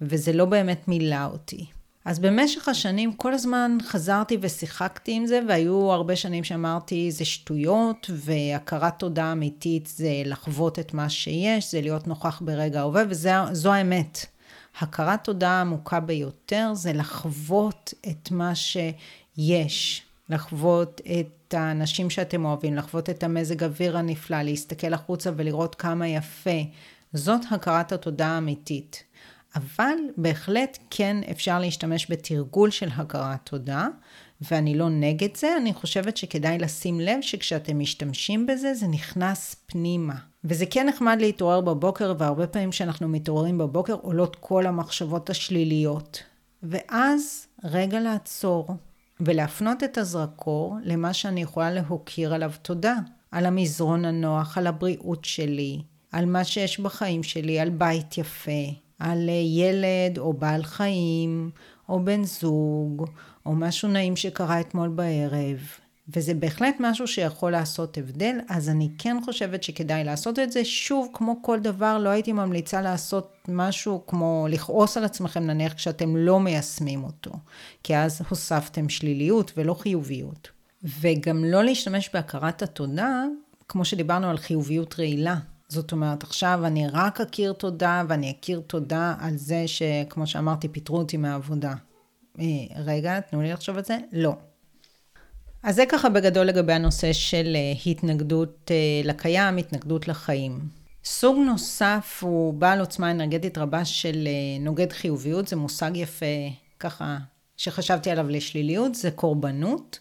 וזה 0.00 0.32
לא 0.32 0.44
באמת 0.44 0.88
מילא 0.88 1.24
אותי. 1.32 1.66
אז 2.04 2.18
במשך 2.18 2.68
השנים 2.68 3.12
כל 3.12 3.34
הזמן 3.34 3.78
חזרתי 3.86 4.38
ושיחקתי 4.40 5.12
עם 5.12 5.26
זה, 5.26 5.40
והיו 5.48 5.92
הרבה 5.92 6.16
שנים 6.16 6.44
שאמרתי 6.44 7.10
זה 7.10 7.24
שטויות, 7.24 8.10
והכרת 8.14 8.98
תודה 8.98 9.32
אמיתית 9.32 9.86
זה 9.86 10.22
לחוות 10.24 10.78
את 10.78 10.94
מה 10.94 11.08
שיש, 11.08 11.70
זה 11.70 11.80
להיות 11.80 12.06
נוכח 12.06 12.42
ברגע 12.44 12.80
ההווה, 12.80 13.02
וזו 13.08 13.72
האמת. 13.72 14.26
הכרת 14.80 15.24
תודה 15.24 15.60
עמוקה 15.60 16.00
ביותר 16.00 16.70
זה 16.74 16.92
לחוות 16.92 17.94
את 18.10 18.30
מה 18.30 18.52
שיש, 18.54 20.02
לחוות 20.28 21.00
את 21.20 21.54
האנשים 21.54 22.10
שאתם 22.10 22.44
אוהבים, 22.44 22.74
לחוות 22.74 23.10
את 23.10 23.22
המזג 23.22 23.64
אוויר 23.64 23.98
הנפלא, 23.98 24.42
להסתכל 24.42 24.94
החוצה 24.94 25.30
ולראות 25.36 25.74
כמה 25.74 26.08
יפה. 26.08 26.60
זאת 27.12 27.40
הכרת 27.50 27.92
התודה 27.92 28.26
האמיתית. 28.26 29.04
אבל 29.56 29.94
בהחלט 30.16 30.78
כן 30.90 31.16
אפשר 31.30 31.58
להשתמש 31.58 32.06
בתרגול 32.10 32.70
של 32.70 32.88
הכרת 32.96 33.40
תודה, 33.44 33.88
ואני 34.50 34.78
לא 34.78 34.88
נגד 34.88 35.36
זה, 35.36 35.56
אני 35.56 35.74
חושבת 35.74 36.16
שכדאי 36.16 36.58
לשים 36.58 37.00
לב 37.00 37.18
שכשאתם 37.20 37.78
משתמשים 37.78 38.46
בזה, 38.46 38.74
זה 38.74 38.86
נכנס 38.86 39.56
פנימה. 39.66 40.14
וזה 40.44 40.66
כן 40.66 40.88
נחמד 40.88 41.16
להתעורר 41.20 41.60
בבוקר, 41.60 42.14
והרבה 42.18 42.46
פעמים 42.46 42.70
כשאנחנו 42.70 43.08
מתעוררים 43.08 43.58
בבוקר 43.58 43.94
עולות 43.94 44.36
כל 44.40 44.66
המחשבות 44.66 45.30
השליליות. 45.30 46.22
ואז 46.62 47.46
רגע 47.64 48.00
לעצור 48.00 48.76
ולהפנות 49.20 49.84
את 49.84 49.98
הזרקור 49.98 50.76
למה 50.84 51.12
שאני 51.12 51.42
יכולה 51.42 51.70
להוקיר 51.70 52.34
עליו 52.34 52.52
תודה. 52.62 52.96
על 53.32 53.46
המזרון 53.46 54.04
הנוח, 54.04 54.58
על 54.58 54.66
הבריאות 54.66 55.24
שלי, 55.24 55.82
על 56.12 56.26
מה 56.26 56.44
שיש 56.44 56.80
בחיים 56.80 57.22
שלי, 57.22 57.60
על 57.60 57.70
בית 57.70 58.18
יפה, 58.18 58.62
על 58.98 59.28
אה, 59.28 59.34
ילד 59.34 60.18
או 60.18 60.32
בעל 60.32 60.62
חיים 60.62 61.50
או 61.88 62.04
בן 62.04 62.24
זוג 62.24 63.06
או 63.46 63.52
משהו 63.52 63.88
נעים 63.88 64.16
שקרה 64.16 64.60
אתמול 64.60 64.88
בערב. 64.88 65.58
וזה 66.08 66.34
בהחלט 66.34 66.76
משהו 66.80 67.06
שיכול 67.06 67.52
לעשות 67.52 67.98
הבדל, 67.98 68.38
אז 68.48 68.68
אני 68.68 68.88
כן 68.98 69.16
חושבת 69.24 69.62
שכדאי 69.62 70.04
לעשות 70.04 70.38
את 70.38 70.52
זה. 70.52 70.64
שוב, 70.64 71.08
כמו 71.12 71.42
כל 71.42 71.60
דבר, 71.60 71.98
לא 71.98 72.08
הייתי 72.08 72.32
ממליצה 72.32 72.82
לעשות 72.82 73.32
משהו 73.48 74.02
כמו 74.06 74.46
לכעוס 74.50 74.96
על 74.96 75.04
עצמכם, 75.04 75.40
נניח 75.46 75.72
כשאתם 75.72 76.16
לא 76.16 76.40
מיישמים 76.40 77.04
אותו, 77.04 77.30
כי 77.82 77.96
אז 77.96 78.20
הוספתם 78.28 78.88
שליליות 78.88 79.52
ולא 79.56 79.74
חיוביות. 79.74 80.48
וגם 81.00 81.44
לא 81.44 81.64
להשתמש 81.64 82.10
בהכרת 82.14 82.62
התודה, 82.62 83.24
כמו 83.68 83.84
שדיברנו 83.84 84.30
על 84.30 84.38
חיוביות 84.38 84.94
רעילה. 84.98 85.36
זאת 85.72 85.92
אומרת, 85.92 86.22
עכשיו 86.22 86.60
אני 86.64 86.86
רק 86.88 87.20
אכיר 87.20 87.52
תודה, 87.52 88.02
ואני 88.08 88.30
אכיר 88.30 88.62
תודה 88.66 89.14
על 89.20 89.36
זה 89.36 89.64
שכמו 89.66 90.26
שאמרתי, 90.26 90.68
פיטרו 90.68 90.98
אותי 90.98 91.16
מהעבודה. 91.16 91.74
אה, 92.38 92.44
רגע, 92.76 93.20
תנו 93.20 93.42
לי 93.42 93.52
לחשוב 93.52 93.76
על 93.76 93.84
זה. 93.84 93.98
לא. 94.12 94.32
אז 95.62 95.76
זה 95.76 95.84
ככה 95.88 96.08
בגדול 96.08 96.46
לגבי 96.46 96.72
הנושא 96.72 97.12
של 97.12 97.56
אה, 97.56 97.90
התנגדות 97.90 98.70
אה, 98.70 99.00
לקיים, 99.04 99.56
התנגדות 99.56 100.08
לחיים. 100.08 100.60
סוג 101.04 101.36
נוסף 101.46 102.18
הוא 102.22 102.54
בעל 102.54 102.80
עוצמה 102.80 103.10
אנרגטית 103.10 103.58
רבה 103.58 103.84
של 103.84 104.28
נוגד 104.60 104.92
חיוביות, 104.92 105.48
זה 105.48 105.56
מושג 105.56 105.90
יפה 105.94 106.26
ככה 106.80 107.18
שחשבתי 107.56 108.10
עליו 108.10 108.28
לשליליות, 108.28 108.94
זה 108.94 109.10
קורבנות. 109.10 109.98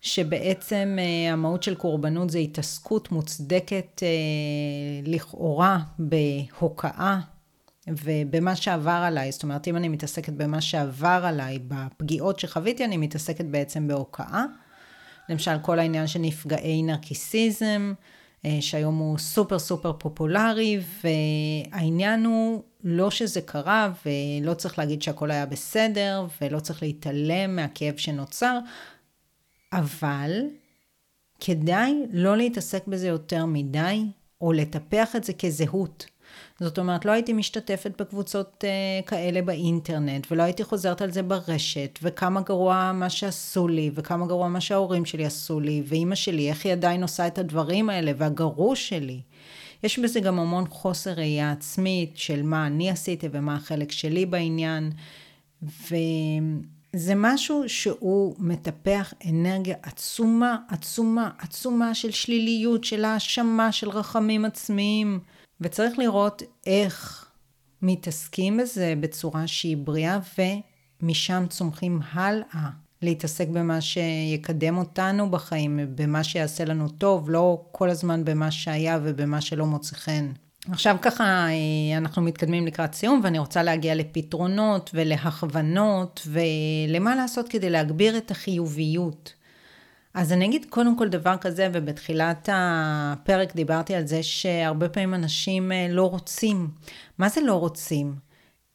שבעצם 0.00 0.98
uh, 0.98 1.32
המהות 1.32 1.62
של 1.62 1.74
קורבנות 1.74 2.30
זה 2.30 2.38
התעסקות 2.38 3.12
מוצדקת 3.12 4.02
uh, 4.02 5.08
לכאורה 5.08 5.78
בהוקעה 5.98 7.20
ובמה 7.88 8.56
שעבר 8.56 9.02
עליי. 9.06 9.32
זאת 9.32 9.42
אומרת, 9.42 9.68
אם 9.68 9.76
אני 9.76 9.88
מתעסקת 9.88 10.32
במה 10.32 10.60
שעבר 10.60 11.22
עליי, 11.24 11.58
בפגיעות 11.68 12.38
שחוויתי, 12.38 12.84
אני 12.84 12.96
מתעסקת 12.96 13.44
בעצם 13.44 13.88
בהוקעה. 13.88 14.44
למשל, 15.28 15.58
כל 15.62 15.78
העניין 15.78 16.06
של 16.06 16.18
נפגעי 16.18 16.82
נרקיסיזם, 16.82 17.92
uh, 18.42 18.48
שהיום 18.60 18.98
הוא 18.98 19.18
סופר 19.18 19.58
סופר 19.58 19.92
פופולרי, 19.92 20.80
והעניין 21.04 22.24
הוא 22.24 22.62
לא 22.84 23.10
שזה 23.10 23.40
קרה, 23.40 23.92
ולא 24.06 24.54
צריך 24.54 24.78
להגיד 24.78 25.02
שהכל 25.02 25.30
היה 25.30 25.46
בסדר, 25.46 26.26
ולא 26.40 26.60
צריך 26.60 26.82
להתעלם 26.82 27.56
מהכאב 27.56 27.96
שנוצר, 27.96 28.58
אבל 29.72 30.30
כדאי 31.40 31.94
לא 32.12 32.36
להתעסק 32.36 32.86
בזה 32.86 33.08
יותר 33.08 33.46
מדי, 33.46 34.02
או 34.40 34.52
לטפח 34.52 35.16
את 35.16 35.24
זה 35.24 35.32
כזהות. 35.32 36.06
זאת 36.60 36.78
אומרת, 36.78 37.04
לא 37.04 37.12
הייתי 37.12 37.32
משתתפת 37.32 38.00
בקבוצות 38.00 38.64
uh, 38.64 39.08
כאלה 39.08 39.42
באינטרנט, 39.42 40.26
ולא 40.30 40.42
הייתי 40.42 40.64
חוזרת 40.64 41.02
על 41.02 41.10
זה 41.10 41.22
ברשת, 41.22 41.98
וכמה 42.02 42.40
גרוע 42.40 42.92
מה 42.94 43.10
שעשו 43.10 43.68
לי, 43.68 43.90
וכמה 43.94 44.26
גרוע 44.26 44.48
מה 44.48 44.60
שההורים 44.60 45.04
שלי 45.04 45.24
עשו 45.24 45.60
לי, 45.60 45.82
ואימא 45.86 46.14
שלי, 46.14 46.48
איך 46.48 46.64
היא 46.64 46.72
עדיין 46.72 47.02
עושה 47.02 47.26
את 47.26 47.38
הדברים 47.38 47.90
האלה, 47.90 48.12
והגרוש 48.16 48.88
שלי. 48.88 49.20
יש 49.82 49.98
בזה 49.98 50.20
גם 50.20 50.38
המון 50.38 50.68
חוסר 50.68 51.12
ראייה 51.12 51.52
עצמית 51.52 52.16
של 52.16 52.42
מה 52.42 52.66
אני 52.66 52.90
עשיתי 52.90 53.28
ומה 53.32 53.54
החלק 53.54 53.92
שלי 53.92 54.26
בעניין, 54.26 54.90
ו... 55.62 55.94
זה 56.96 57.12
משהו 57.16 57.68
שהוא 57.68 58.34
מטפח 58.38 59.14
אנרגיה 59.28 59.76
עצומה, 59.82 60.56
עצומה, 60.68 61.30
עצומה 61.38 61.94
של 61.94 62.10
שליליות, 62.10 62.84
של 62.84 63.04
האשמה, 63.04 63.72
של 63.72 63.88
רחמים 63.88 64.44
עצמיים. 64.44 65.20
וצריך 65.60 65.98
לראות 65.98 66.42
איך 66.66 67.26
מתעסקים 67.82 68.56
בזה 68.56 68.94
בצורה 69.00 69.46
שהיא 69.46 69.76
בריאה, 69.76 70.18
ומשם 71.02 71.44
צומחים 71.48 72.00
הלאה. 72.12 72.70
להתעסק 73.02 73.48
במה 73.48 73.80
שיקדם 73.80 74.78
אותנו 74.78 75.30
בחיים, 75.30 75.80
במה 75.94 76.24
שיעשה 76.24 76.64
לנו 76.64 76.88
טוב, 76.88 77.30
לא 77.30 77.64
כל 77.72 77.90
הזמן 77.90 78.24
במה 78.24 78.50
שהיה 78.50 78.98
ובמה 79.02 79.40
שלא 79.40 79.66
מוצא 79.66 79.96
חן. 79.96 80.32
עכשיו 80.68 80.96
ככה 81.02 81.24
אה, 81.24 81.96
אנחנו 81.96 82.22
מתקדמים 82.22 82.66
לקראת 82.66 82.94
סיום 82.94 83.20
ואני 83.24 83.38
רוצה 83.38 83.62
להגיע 83.62 83.94
לפתרונות 83.94 84.90
ולהכוונות 84.94 86.26
ולמה 86.26 87.16
לעשות 87.16 87.48
כדי 87.48 87.70
להגביר 87.70 88.16
את 88.16 88.30
החיוביות. 88.30 89.32
אז 90.14 90.32
אני 90.32 90.46
אגיד 90.46 90.66
קודם 90.68 90.98
כל 90.98 91.08
דבר 91.08 91.36
כזה 91.36 91.68
ובתחילת 91.72 92.48
הפרק 92.52 93.54
דיברתי 93.54 93.94
על 93.94 94.06
זה 94.06 94.22
שהרבה 94.22 94.88
פעמים 94.88 95.14
אנשים 95.14 95.72
אה, 95.72 95.86
לא 95.90 96.10
רוצים. 96.10 96.70
מה 97.18 97.28
זה 97.28 97.40
לא 97.40 97.54
רוצים? 97.54 98.14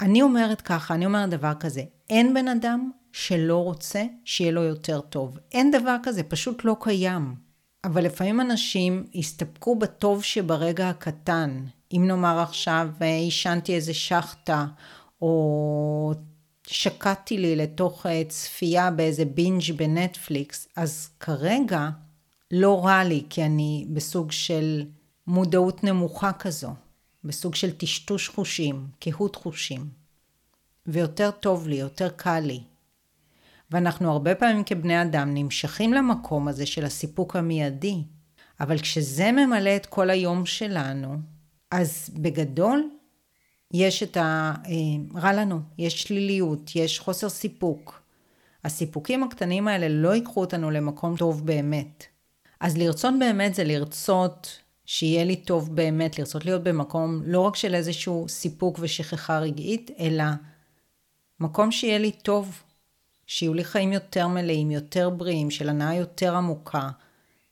אני 0.02 0.22
אומרת 0.22 0.62
ככה, 0.62 0.94
אני 0.94 1.06
אומרת 1.06 1.30
דבר 1.30 1.54
כזה, 1.60 1.82
אין 2.10 2.34
בן 2.34 2.48
אדם 2.48 2.92
שלא 3.14 3.64
רוצה 3.64 4.04
שיהיה 4.26 4.52
לו 4.52 4.64
יותר 4.64 5.02
טוב. 5.02 5.38
אין 5.52 5.72
דבר 5.72 5.96
כזה, 6.04 6.24
פשוט 6.24 6.66
לא 6.66 6.76
קיים. 6.80 7.36
אבל 7.84 8.06
לפעמים 8.06 8.42
אנשים 8.42 9.06
הסתפקו 9.16 9.76
בטוב 9.76 10.24
שברגע 10.24 10.90
הקטן. 10.90 11.66
אם 11.98 12.08
נאמר 12.08 12.40
עכשיו 12.40 12.88
עישנתי 13.00 13.76
איזה 13.76 13.94
שחטה, 13.94 14.66
או 15.22 16.14
שקעתי 16.68 17.38
לי 17.38 17.56
לתוך 17.56 18.06
אה, 18.06 18.24
צפייה 18.28 18.92
באיזה 18.92 19.26
בינג' 19.26 19.72
בנטפליקס, 19.76 20.68
אז 20.76 21.10
כרגע 21.20 21.90
לא 22.52 22.86
רע 22.86 23.04
לי, 23.04 23.24
כי 23.30 23.46
אני 23.46 23.86
בסוג 23.94 24.32
של 24.32 24.86
מודעות 25.28 25.84
נמוכה 25.84 26.34
כזו, 26.34 26.74
בסוג 27.24 27.56
של 27.56 27.72
טשטוש 27.72 28.30
חושים, 28.30 28.88
קהות 29.00 29.36
חושים. 29.36 29.90
ויותר 30.88 31.32
טוב 31.32 31.68
לי, 31.68 31.76
יותר 31.76 32.10
קל 32.10 32.40
לי. 32.40 32.64
ואנחנו 33.72 34.12
הרבה 34.12 34.36
פעמים 34.36 34.64
כבני 34.64 35.02
אדם 35.02 35.34
נמשכים 35.34 35.94
למקום 35.94 36.48
הזה 36.48 36.66
של 36.66 36.86
הסיפוק 36.86 37.36
המיידי, 37.36 38.04
אבל 38.60 38.80
כשזה 38.80 39.32
ממלא 39.32 39.76
את 39.76 39.86
כל 39.86 40.10
היום 40.10 40.46
שלנו, 40.46 41.18
אז 41.72 42.10
בגדול 42.14 42.90
יש 43.74 44.04
את 44.04 44.18
ה... 44.18 44.54
אה, 44.66 45.22
רע 45.22 45.34
לנו, 45.34 45.60
יש 45.78 46.02
שליליות, 46.02 46.76
יש 46.76 47.00
חוסר 47.00 47.30
סיפוק. 47.30 48.02
הסיפוקים 48.64 49.24
הקטנים 49.24 49.68
האלה 49.68 49.90
לא 49.90 50.16
ייקחו 50.16 50.42
אותנו 50.42 50.72
למקום 50.72 51.18
טוב 51.18 51.46
באמת. 51.46 52.06
אז 52.60 52.78
לרצות 52.78 53.14
באמת 53.20 53.56
זה 53.56 53.64
לרצות 53.64 54.60
שיהיה 54.86 55.24
לי 55.24 55.36
טוב 55.36 55.76
באמת, 55.76 56.20
לרצות 56.20 56.46
להיות 56.46 56.64
במקום 56.64 57.22
לא 57.26 57.40
רק 57.40 57.56
של 57.56 57.76
איזשהו 57.76 58.26
סיפוק 58.30 58.78
ושכחה 58.82 59.40
רגעית, 59.40 59.92
אלא 60.00 60.24
מקום 61.40 61.72
שיהיה 61.72 61.98
לי 61.98 62.12
טוב, 62.12 62.64
שיהיו 63.28 63.54
לי 63.54 63.64
חיים 63.64 63.94
יותר 63.94 64.28
מלאים, 64.28 64.72
יותר 64.72 65.10
בריאים, 65.10 65.52
של 65.52 65.70
הנאה 65.70 65.96
יותר 65.96 66.36
עמוקה, 66.36 66.90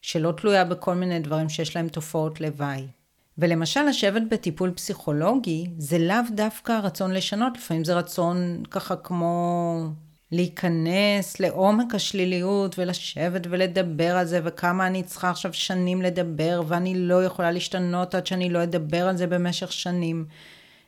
שלא 0.02 0.34
תלויה 0.38 0.66
בכל 0.66 0.94
מיני 0.94 1.20
דברים 1.20 1.50
שיש 1.50 1.76
להם 1.76 1.90
תופעות 1.90 2.42
לוואי. 2.42 2.88
ולמשל 3.38 3.84
לשבת 3.84 4.22
בטיפול 4.32 4.72
פסיכולוגי 4.72 5.66
זה 5.78 5.98
לאו 5.98 6.16
דווקא 6.32 6.80
רצון 6.84 7.12
לשנות, 7.12 7.58
לפעמים 7.58 7.84
זה 7.84 7.94
רצון 7.94 8.64
ככה 8.72 8.96
כמו 8.96 9.88
להיכנס 10.32 11.40
לעומק 11.40 11.96
השליליות 11.96 12.80
ולשבת 12.80 13.48
ולדבר 13.50 14.18
על 14.18 14.26
זה 14.26 14.40
וכמה 14.44 14.88
אני 14.88 15.04
צריכה 15.04 15.30
עכשיו 15.30 15.54
שנים 15.54 16.02
לדבר 16.02 16.62
ואני 16.68 16.96
לא 16.96 17.26
יכולה 17.26 17.52
להשתנות 17.52 18.16
עד 18.16 18.28
שאני 18.28 18.50
לא 18.50 18.64
אדבר 18.64 19.08
על 19.08 19.18
זה 19.18 19.28
במשך 19.28 19.72
שנים. 19.72 20.26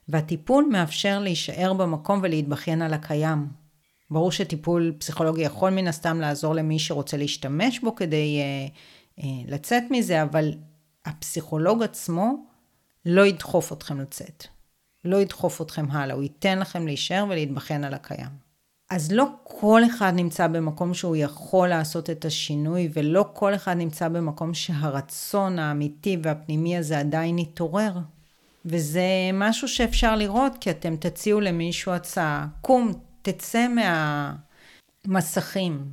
והטיפול 0.10 0.70
מאפשר 0.72 1.20
להישאר 1.20 1.74
במקום 1.74 2.20
ולהתבכיין 2.24 2.82
על 2.82 2.94
הקיים. 2.94 3.48
ברור 4.12 4.32
שטיפול 4.32 4.94
פסיכולוגי 4.98 5.42
יכול 5.42 5.70
מן 5.70 5.88
הסתם 5.88 6.22
לעזור 6.22 6.56
למי 6.56 6.80
שרוצה 6.80 7.18
להשתמש 7.18 7.80
בו 7.80 7.96
כדי 7.96 8.40
uh, 8.40 9.20
uh, 9.20 9.24
לצאת 9.48 9.84
מזה, 9.90 10.24
אבל 10.24 10.52
הפסיכולוג 11.06 11.84
עצמו 11.84 12.46
לא 13.06 13.26
ידחוף 13.26 13.74
אתכם 13.74 14.02
לצאת. 14.02 14.48
לא 15.06 15.18
ידחוף 15.18 15.62
אתכם 15.62 15.92
הלאה, 15.92 16.16
הוא 16.16 16.24
ייתן 16.24 16.60
לכם 16.60 16.86
להישאר 16.86 17.26
ולהתבחן 17.30 17.84
על 17.84 17.94
הקיים. 17.94 18.46
אז 18.90 19.12
לא 19.12 19.26
כל 19.44 19.82
אחד 19.86 20.14
נמצא 20.16 20.48
במקום 20.48 20.94
שהוא 20.94 21.16
יכול 21.16 21.68
לעשות 21.68 22.10
את 22.10 22.26
השינוי, 22.26 22.90
ולא 22.94 23.26
כל 23.34 23.56
אחד 23.56 23.74
נמצא 23.78 24.08
במקום 24.08 24.54
שהרצון 24.54 25.60
האמיתי 25.60 26.18
והפנימי 26.24 26.78
הזה 26.78 27.00
עדיין 27.00 27.40
יתעורר. 27.40 27.94
וזה 28.66 29.30
משהו 29.34 29.68
שאפשר 29.68 30.16
לראות, 30.16 30.54
כי 30.62 30.72
אתם 30.72 30.96
תציעו 30.96 31.40
למישהו 31.40 31.92
הצעה, 31.92 32.48
קום, 32.62 32.92
תצא 33.22 33.68
מהמסכים. 35.08 35.92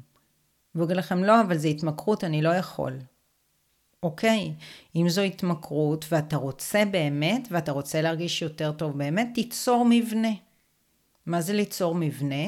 והוא 0.75 0.85
יגיד 0.85 0.97
לכם, 0.97 1.25
לא, 1.25 1.41
אבל 1.41 1.59
זה 1.59 1.69
התמכרות, 1.69 2.25
אני 2.25 2.43
לא 2.43 2.49
יכול. 2.49 2.93
אוקיי, 4.03 4.53
אם 4.97 5.09
זו 5.09 5.21
התמכרות 5.21 6.05
ואתה 6.09 6.37
רוצה 6.37 6.85
באמת, 6.85 7.49
ואתה 7.51 7.73
רוצה 7.73 8.03
להרגיש 8.03 8.43
יותר 8.43 8.73
טוב 8.73 8.99
באמת, 8.99 9.29
תיצור 9.35 9.87
מבנה. 9.91 10.33
מה 11.27 11.41
זה 11.41 11.53
ליצור 11.53 11.95
מבנה? 11.95 12.45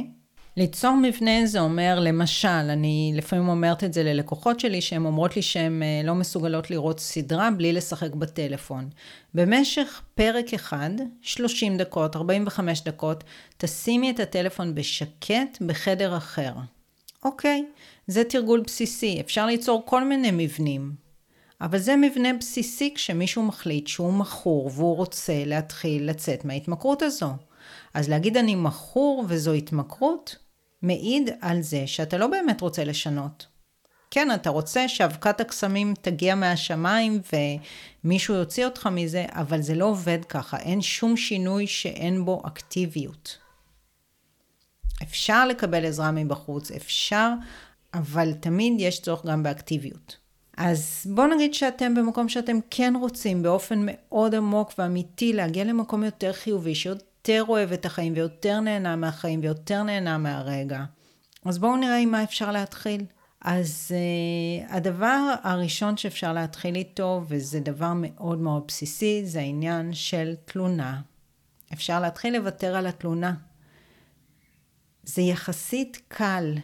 ליצור 0.56 0.96
מבנה 0.96 1.46
זה 1.46 1.60
אומר, 1.60 2.00
למשל, 2.00 2.48
אני 2.48 3.12
לפעמים 3.14 3.48
אומרת 3.48 3.84
את 3.84 3.92
זה 3.92 4.02
ללקוחות 4.02 4.60
שלי, 4.60 4.80
שהן 4.80 5.04
אומרות 5.06 5.36
לי 5.36 5.42
שהן 5.42 5.82
אה, 5.82 6.00
לא 6.04 6.14
מסוגלות 6.14 6.70
לראות 6.70 7.00
סדרה 7.00 7.50
בלי 7.50 7.72
לשחק 7.72 8.14
בטלפון. 8.14 8.88
במשך 9.34 10.02
פרק 10.14 10.54
אחד, 10.54 10.90
30 11.22 11.76
דקות, 11.76 12.16
45 12.16 12.80
דקות, 12.80 13.24
תשימי 13.56 14.10
את 14.10 14.20
הטלפון 14.20 14.74
בשקט 14.74 15.62
בחדר 15.66 16.16
אחר. 16.16 16.52
אוקיי, 17.24 17.64
זה 18.06 18.24
תרגול 18.24 18.60
בסיסי, 18.66 19.20
אפשר 19.20 19.46
ליצור 19.46 19.82
כל 19.86 20.04
מיני 20.04 20.30
מבנים. 20.32 21.03
אבל 21.60 21.78
זה 21.78 21.96
מבנה 21.96 22.32
בסיסי 22.32 22.94
כשמישהו 22.94 23.42
מחליט 23.42 23.86
שהוא 23.86 24.12
מכור 24.12 24.70
והוא 24.74 24.96
רוצה 24.96 25.44
להתחיל 25.46 26.10
לצאת 26.10 26.44
מההתמכרות 26.44 27.02
הזו. 27.02 27.32
אז 27.94 28.08
להגיד 28.08 28.36
אני 28.36 28.54
מכור 28.54 29.24
וזו 29.28 29.52
התמכרות, 29.52 30.36
מעיד 30.82 31.30
על 31.40 31.62
זה 31.62 31.86
שאתה 31.86 32.18
לא 32.18 32.26
באמת 32.26 32.60
רוצה 32.60 32.84
לשנות. 32.84 33.46
כן, 34.10 34.28
אתה 34.34 34.50
רוצה 34.50 34.88
שאבקת 34.88 35.40
הקסמים 35.40 35.94
תגיע 36.00 36.34
מהשמיים 36.34 37.20
ומישהו 38.04 38.34
יוציא 38.34 38.64
אותך 38.64 38.88
מזה, 38.92 39.26
אבל 39.28 39.62
זה 39.62 39.74
לא 39.74 39.84
עובד 39.84 40.24
ככה. 40.24 40.58
אין 40.58 40.82
שום 40.82 41.16
שינוי 41.16 41.66
שאין 41.66 42.24
בו 42.24 42.42
אקטיביות. 42.46 43.38
אפשר 45.02 45.46
לקבל 45.46 45.86
עזרה 45.86 46.10
מבחוץ, 46.10 46.70
אפשר, 46.70 47.30
אבל 47.94 48.32
תמיד 48.32 48.72
יש 48.78 49.00
צורך 49.00 49.26
גם 49.26 49.42
באקטיביות. 49.42 50.23
אז 50.56 51.06
בואו 51.14 51.26
נגיד 51.26 51.54
שאתם 51.54 51.94
במקום 51.94 52.28
שאתם 52.28 52.58
כן 52.70 52.94
רוצים 53.00 53.42
באופן 53.42 53.86
מאוד 53.86 54.34
עמוק 54.34 54.72
ואמיתי 54.78 55.32
להגיע 55.32 55.64
למקום 55.64 56.04
יותר 56.04 56.32
חיובי, 56.32 56.74
שיותר 56.74 57.44
אוהב 57.48 57.72
את 57.72 57.86
החיים 57.86 58.12
ויותר 58.16 58.60
נהנה 58.60 58.96
מהחיים 58.96 59.40
ויותר 59.42 59.82
נהנה 59.82 60.18
מהרגע. 60.18 60.84
אז 61.44 61.58
בואו 61.58 61.76
נראה 61.76 61.96
עם 61.96 62.10
מה 62.10 62.22
אפשר 62.22 62.52
להתחיל. 62.52 63.04
אז 63.40 63.90
uh, 63.90 64.72
הדבר 64.72 65.34
הראשון 65.42 65.96
שאפשר 65.96 66.32
להתחיל 66.32 66.74
איתו, 66.74 67.22
וזה 67.28 67.60
דבר 67.60 67.92
מאוד 67.96 68.38
מאוד 68.38 68.62
בסיסי, 68.68 69.22
זה 69.26 69.40
העניין 69.40 69.92
של 69.92 70.34
תלונה. 70.44 71.00
אפשר 71.72 72.00
להתחיל 72.00 72.36
לוותר 72.36 72.76
על 72.76 72.86
התלונה. 72.86 73.34
זה 75.02 75.22
יחסית 75.22 76.02
קל 76.08 76.54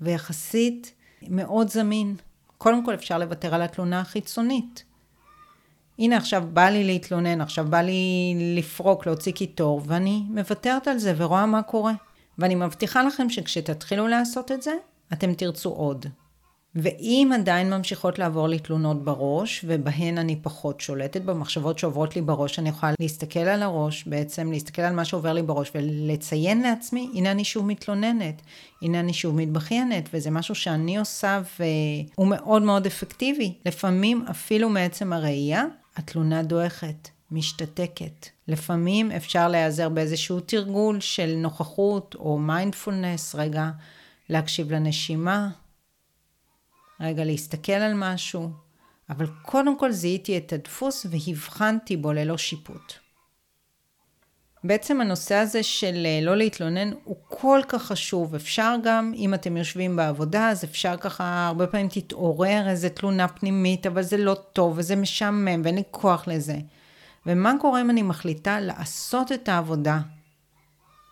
ויחסית 0.00 0.92
מאוד 1.22 1.68
זמין. 1.68 2.16
קודם 2.58 2.84
כל 2.84 2.94
אפשר 2.94 3.18
לוותר 3.18 3.54
על 3.54 3.62
התלונה 3.62 4.00
החיצונית. 4.00 4.84
הנה 5.98 6.16
עכשיו 6.16 6.44
בא 6.52 6.68
לי 6.68 6.84
להתלונן, 6.84 7.40
עכשיו 7.40 7.66
בא 7.70 7.80
לי 7.80 8.34
לפרוק, 8.56 9.06
להוציא 9.06 9.32
קיטור, 9.32 9.82
ואני 9.86 10.22
מוותרת 10.28 10.88
על 10.88 10.98
זה 10.98 11.14
ורואה 11.16 11.46
מה 11.46 11.62
קורה. 11.62 11.92
ואני 12.38 12.54
מבטיחה 12.54 13.02
לכם 13.02 13.30
שכשתתחילו 13.30 14.08
לעשות 14.08 14.52
את 14.52 14.62
זה, 14.62 14.72
אתם 15.12 15.34
תרצו 15.34 15.70
עוד. 15.70 16.06
ואם 16.82 17.30
עדיין 17.34 17.70
ממשיכות 17.70 18.18
לעבור 18.18 18.48
לי 18.48 18.58
תלונות 18.58 19.04
בראש, 19.04 19.64
ובהן 19.68 20.18
אני 20.18 20.36
פחות 20.42 20.80
שולטת, 20.80 21.22
במחשבות 21.22 21.78
שעוברות 21.78 22.16
לי 22.16 22.22
בראש, 22.22 22.58
אני 22.58 22.68
יכולה 22.68 22.92
להסתכל 23.00 23.40
על 23.40 23.62
הראש, 23.62 24.04
בעצם 24.06 24.52
להסתכל 24.52 24.82
על 24.82 24.94
מה 24.94 25.04
שעובר 25.04 25.32
לי 25.32 25.42
בראש, 25.42 25.70
ולציין 25.74 26.62
לעצמי, 26.62 27.10
הנה 27.14 27.30
אני 27.30 27.44
שוב 27.44 27.66
מתלוננת, 27.66 28.42
הנה 28.82 29.00
אני 29.00 29.12
שוב 29.12 29.36
מתבכיינת, 29.36 30.08
וזה 30.12 30.30
משהו 30.30 30.54
שאני 30.54 30.98
עושה 30.98 31.40
והוא 31.60 32.26
מאוד 32.26 32.62
מאוד 32.62 32.86
אפקטיבי. 32.86 33.52
לפעמים 33.66 34.24
אפילו 34.30 34.68
מעצם 34.68 35.12
הראייה, 35.12 35.64
התלונה 35.96 36.42
דועכת. 36.42 37.08
משתתקת. 37.30 38.26
לפעמים 38.48 39.12
אפשר 39.12 39.48
להיעזר 39.48 39.88
באיזשהו 39.88 40.40
תרגול 40.40 41.00
של 41.00 41.34
נוכחות 41.36 42.14
או 42.18 42.38
מיינדפולנס, 42.38 43.34
רגע 43.34 43.70
להקשיב 44.28 44.72
לנשימה, 44.72 45.48
רגע 47.00 47.24
להסתכל 47.24 47.72
על 47.72 47.92
משהו, 47.94 48.50
אבל 49.10 49.26
קודם 49.42 49.78
כל 49.78 49.92
זיהיתי 49.92 50.38
את 50.38 50.52
הדפוס 50.52 51.06
והבחנתי 51.10 51.96
בו 51.96 52.12
ללא 52.12 52.38
שיפוט. 52.38 52.92
בעצם 54.64 55.00
הנושא 55.00 55.34
הזה 55.34 55.62
של 55.62 56.06
אה, 56.06 56.20
לא 56.22 56.36
להתלונן 56.36 56.90
הוא 57.04 57.16
כל 57.28 57.60
כך 57.68 57.82
חשוב. 57.82 58.34
אפשר 58.34 58.74
גם, 58.84 59.12
אם 59.16 59.34
אתם 59.34 59.56
יושבים 59.56 59.96
בעבודה, 59.96 60.48
אז 60.48 60.64
אפשר 60.64 60.96
ככה, 60.96 61.46
הרבה 61.46 61.66
פעמים 61.66 61.88
תתעורר 61.88 62.68
איזה 62.68 62.88
תלונה 62.88 63.28
פנימית, 63.28 63.86
אבל 63.86 64.02
זה 64.02 64.16
לא 64.16 64.34
טוב 64.52 64.78
וזה 64.78 64.96
משעמם 64.96 65.60
ואין 65.64 65.74
לי 65.74 65.82
כוח 65.90 66.28
לזה. 66.28 66.56
ומה 67.26 67.52
קורה 67.60 67.80
אם 67.80 67.90
אני 67.90 68.02
מחליטה 68.02 68.60
לעשות 68.60 69.32
את 69.32 69.48
העבודה? 69.48 69.98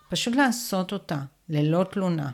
פשוט 0.08 0.36
לעשות 0.36 0.92
אותה, 0.92 1.18
ללא 1.48 1.84
תלונה. 1.90 2.30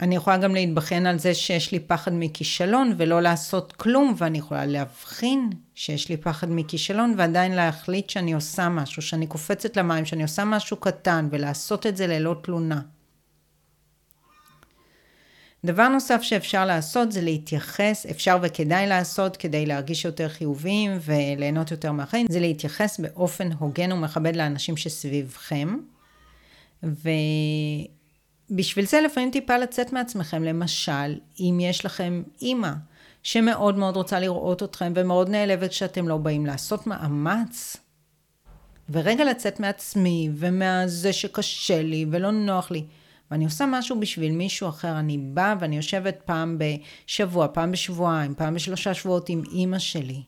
אני 0.00 0.16
יכולה 0.16 0.36
גם 0.36 0.54
להתבחן 0.54 1.06
על 1.06 1.18
זה 1.18 1.34
שיש 1.34 1.72
לי 1.72 1.80
פחד 1.80 2.12
מכישלון 2.14 2.94
ולא 2.96 3.22
לעשות 3.22 3.72
כלום, 3.72 4.14
ואני 4.18 4.38
יכולה 4.38 4.66
להבחין 4.66 5.50
שיש 5.74 6.08
לי 6.08 6.16
פחד 6.16 6.46
מכישלון 6.50 7.14
ועדיין 7.18 7.52
להחליט 7.52 8.10
שאני 8.10 8.32
עושה 8.32 8.68
משהו, 8.68 9.02
שאני 9.02 9.26
קופצת 9.26 9.76
למים, 9.76 10.04
שאני 10.04 10.22
עושה 10.22 10.44
משהו 10.44 10.76
קטן 10.76 11.28
ולעשות 11.30 11.86
את 11.86 11.96
זה 11.96 12.06
ללא 12.06 12.36
תלונה. 12.42 12.80
דבר 15.64 15.88
נוסף 15.88 16.22
שאפשר 16.22 16.66
לעשות 16.66 17.12
זה 17.12 17.20
להתייחס, 17.20 18.06
אפשר 18.10 18.38
וכדאי 18.42 18.86
לעשות 18.86 19.36
כדי 19.36 19.66
להרגיש 19.66 20.04
יותר 20.04 20.28
חיוביים 20.28 20.98
וליהנות 21.00 21.70
יותר 21.70 21.92
מהחיים, 21.92 22.26
זה 22.30 22.40
להתייחס 22.40 23.00
באופן 23.00 23.52
הוגן 23.52 23.92
ומכבד 23.92 24.36
לאנשים 24.36 24.76
שסביבכם. 24.76 25.76
ו... 26.82 27.08
בשביל 28.56 28.86
זה 28.86 29.00
לפעמים 29.00 29.30
טיפה 29.30 29.58
לצאת 29.58 29.92
מעצמכם. 29.92 30.44
למשל, 30.44 31.18
אם 31.40 31.58
יש 31.60 31.84
לכם 31.84 32.22
אימא 32.42 32.72
שמאוד 33.22 33.76
מאוד 33.76 33.96
רוצה 33.96 34.20
לראות 34.20 34.62
אתכם 34.62 34.92
ומאוד 34.96 35.28
נעלבת 35.28 35.72
שאתם 35.72 36.08
לא 36.08 36.16
באים 36.16 36.46
לעשות 36.46 36.86
מאמץ, 36.86 37.76
ורגע 38.90 39.24
לצאת 39.24 39.60
מעצמי 39.60 40.30
ומזה 40.34 41.12
שקשה 41.12 41.82
לי 41.82 42.06
ולא 42.10 42.30
נוח 42.30 42.70
לי, 42.70 42.84
ואני 43.30 43.44
עושה 43.44 43.64
משהו 43.68 44.00
בשביל 44.00 44.32
מישהו 44.32 44.68
אחר, 44.68 44.98
אני 44.98 45.18
באה 45.18 45.54
ואני 45.60 45.76
יושבת 45.76 46.18
פעם 46.24 46.58
בשבוע, 46.58 47.46
פעם 47.52 47.72
בשבועיים, 47.72 48.34
פעם 48.34 48.54
בשלושה 48.54 48.94
שבועות 48.94 49.28
עם 49.28 49.42
אימא 49.52 49.78
שלי. 49.78 50.22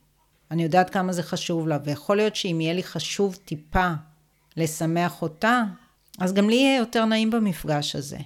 אני 0.50 0.62
יודעת 0.62 0.90
כמה 0.90 1.12
זה 1.12 1.22
חשוב 1.22 1.68
לה, 1.68 1.78
ויכול 1.84 2.16
להיות 2.16 2.37
שאם 2.37 2.60
יהיה 2.60 2.74
לי 2.74 2.82
חשוב 2.82 3.38
טיפה 3.44 3.90
לשמח 4.56 5.22
אותה, 5.22 5.62
אז 6.18 6.33
גם 6.35 6.48
לי 6.50 6.57
יהיה 6.57 6.79
יותר 6.79 7.05
נעים 7.05 7.31
במפגש 7.31 7.96
הזה. 7.96 8.18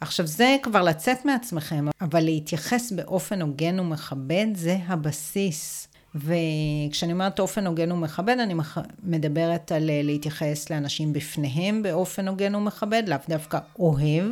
עכשיו 0.00 0.26
זה 0.26 0.56
כבר 0.62 0.82
לצאת 0.82 1.24
מעצמכם, 1.24 1.86
אבל 2.00 2.20
להתייחס 2.20 2.92
באופן 2.92 3.42
הוגן 3.42 3.80
ומכבד 3.80 4.46
זה 4.54 4.76
הבסיס. 4.86 5.88
וכשאני 6.14 7.12
אומרת 7.12 7.40
אופן 7.40 7.66
הוגן 7.66 7.92
ומכבד, 7.92 8.38
אני 8.38 8.54
מדברת 9.02 9.72
על 9.72 9.90
אה, 9.90 10.00
להתייחס 10.02 10.70
לאנשים 10.70 11.12
בפניהם 11.12 11.82
באופן 11.82 12.28
הוגן 12.28 12.54
ומכבד, 12.54 13.02
לאו 13.06 13.18
דווקא 13.28 13.58
אוהב, 13.78 14.24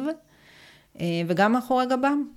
אה, 1.01 1.23
וגם 1.27 1.53
מאחורי 1.53 1.87
גבם. 1.87 2.29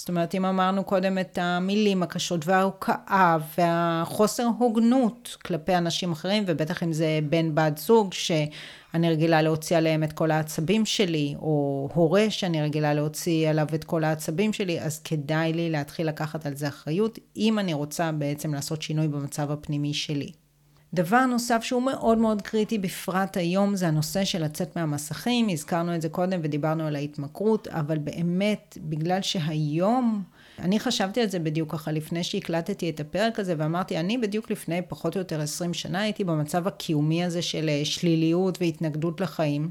זאת 0.00 0.08
אומרת, 0.08 0.34
אם 0.34 0.44
אמרנו 0.44 0.84
קודם 0.84 1.18
את 1.18 1.38
המילים 1.42 2.02
הקשות 2.02 2.46
וההוקעה 2.46 3.38
והחוסר 3.58 4.46
הוגנות 4.58 5.36
כלפי 5.44 5.76
אנשים 5.76 6.12
אחרים, 6.12 6.44
ובטח 6.46 6.82
אם 6.82 6.92
זה 6.92 7.18
בן 7.30 7.54
בת 7.54 7.78
זוג 7.78 8.12
שאני 8.12 9.10
רגילה 9.10 9.42
להוציא 9.42 9.76
עליהם 9.76 10.02
את 10.04 10.12
כל 10.12 10.30
העצבים 10.30 10.86
שלי, 10.86 11.34
או 11.38 11.88
הורה 11.94 12.30
שאני 12.30 12.62
רגילה 12.62 12.94
להוציא 12.94 13.48
עליו 13.50 13.66
את 13.74 13.84
כל 13.84 14.04
העצבים 14.04 14.52
שלי, 14.52 14.80
אז 14.80 15.02
כדאי 15.02 15.52
לי 15.52 15.70
להתחיל 15.70 16.08
לקחת 16.08 16.46
על 16.46 16.56
זה 16.56 16.68
אחריות, 16.68 17.18
אם 17.36 17.58
אני 17.58 17.74
רוצה 17.74 18.12
בעצם 18.12 18.54
לעשות 18.54 18.82
שינוי 18.82 19.08
במצב 19.08 19.50
הפנימי 19.50 19.94
שלי. 19.94 20.32
דבר 20.94 21.26
נוסף 21.26 21.62
שהוא 21.62 21.82
מאוד 21.82 22.18
מאוד 22.18 22.42
קריטי 22.42 22.78
בפרט 22.78 23.36
היום 23.36 23.76
זה 23.76 23.88
הנושא 23.88 24.24
של 24.24 24.44
לצאת 24.44 24.76
מהמסכים, 24.76 25.48
הזכרנו 25.48 25.94
את 25.94 26.02
זה 26.02 26.08
קודם 26.08 26.40
ודיברנו 26.42 26.86
על 26.86 26.96
ההתמכרות, 26.96 27.68
אבל 27.68 27.98
באמת, 27.98 28.78
בגלל 28.80 29.22
שהיום, 29.22 30.22
אני 30.58 30.80
חשבתי 30.80 31.20
על 31.20 31.28
זה 31.28 31.38
בדיוק 31.38 31.72
ככה 31.72 31.92
לפני 31.92 32.24
שהקלטתי 32.24 32.90
את 32.90 33.00
הפרק 33.00 33.40
הזה 33.40 33.54
ואמרתי, 33.58 33.98
אני 33.98 34.18
בדיוק 34.18 34.50
לפני 34.50 34.82
פחות 34.88 35.14
או 35.14 35.20
יותר 35.20 35.40
20 35.40 35.74
שנה 35.74 36.00
הייתי 36.00 36.24
במצב 36.24 36.66
הקיומי 36.66 37.24
הזה 37.24 37.42
של 37.42 37.68
אה, 37.68 37.80
שליליות 37.84 38.58
והתנגדות 38.60 39.20
לחיים. 39.20 39.70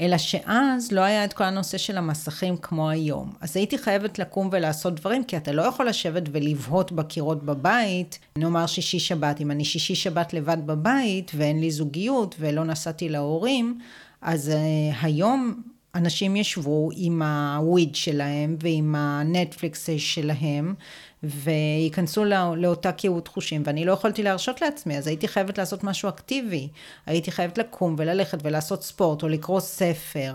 אלא 0.00 0.18
שאז 0.18 0.92
לא 0.92 1.00
היה 1.00 1.24
את 1.24 1.32
כל 1.32 1.44
הנושא 1.44 1.78
של 1.78 1.98
המסכים 1.98 2.56
כמו 2.56 2.90
היום. 2.90 3.32
אז 3.40 3.56
הייתי 3.56 3.78
חייבת 3.78 4.18
לקום 4.18 4.48
ולעשות 4.52 4.94
דברים, 4.94 5.24
כי 5.24 5.36
אתה 5.36 5.52
לא 5.52 5.62
יכול 5.62 5.88
לשבת 5.88 6.22
ולבהות 6.32 6.92
בקירות 6.92 7.44
בבית. 7.44 8.18
נאמר 8.38 8.66
שישי 8.66 8.98
שבת, 8.98 9.40
אם 9.40 9.50
אני 9.50 9.64
שישי 9.64 9.94
שבת 9.94 10.32
לבד 10.32 10.66
בבית 10.66 11.32
ואין 11.34 11.60
לי 11.60 11.70
זוגיות 11.70 12.34
ולא 12.38 12.64
נסעתי 12.64 13.08
להורים, 13.08 13.78
אז 14.22 14.48
uh, 14.48 14.96
היום 15.02 15.62
אנשים 15.94 16.36
ישבו 16.36 16.90
עם 16.96 17.22
הוויד 17.22 17.94
שלהם 17.94 18.56
ועם 18.60 18.94
הנטפליקס 18.94 19.88
שלהם 19.98 20.74
וייכנסו 21.22 22.24
לא, 22.24 22.56
לאותה 22.56 22.92
קהות 22.92 23.28
חושים, 23.28 23.62
ואני 23.66 23.84
לא 23.84 23.92
יכולתי 23.92 24.22
להרשות 24.22 24.60
לעצמי, 24.60 24.98
אז 24.98 25.06
הייתי 25.06 25.28
חייבת 25.28 25.58
לעשות 25.58 25.84
משהו 25.84 26.08
אקטיבי. 26.08 26.68
הייתי 27.06 27.30
חייבת 27.30 27.58
לקום 27.58 27.94
וללכת 27.98 28.38
ולעשות 28.42 28.82
ספורט 28.82 29.22
או 29.22 29.28
לקרוא 29.28 29.60
ספר. 29.60 30.34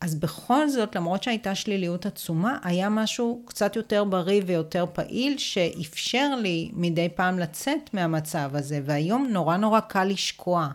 אז 0.00 0.14
בכל 0.14 0.68
זאת, 0.68 0.96
למרות 0.96 1.22
שהייתה 1.22 1.54
שליליות 1.54 2.06
עצומה, 2.06 2.58
היה 2.62 2.88
משהו 2.88 3.42
קצת 3.46 3.76
יותר 3.76 4.04
בריא 4.04 4.42
ויותר 4.46 4.86
פעיל, 4.92 5.38
שאפשר 5.38 6.34
לי 6.42 6.70
מדי 6.72 7.08
פעם 7.14 7.38
לצאת 7.38 7.94
מהמצב 7.94 8.50
הזה, 8.52 8.80
והיום 8.84 9.28
נורא 9.30 9.56
נורא 9.56 9.80
קל 9.80 10.04
לשקוע. 10.04 10.68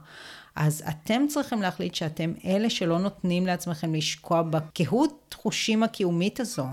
אז 0.55 0.83
אתם 0.89 1.25
צריכים 1.29 1.61
להחליט 1.61 1.95
שאתם 1.95 2.33
אלה 2.45 2.69
שלא 2.69 2.99
נותנים 2.99 3.45
לעצמכם 3.45 3.95
לשקוע 3.95 4.41
בקהות 4.41 5.35
חושים 5.41 5.83
הקיומית 5.83 6.39
הזו. 6.39 6.65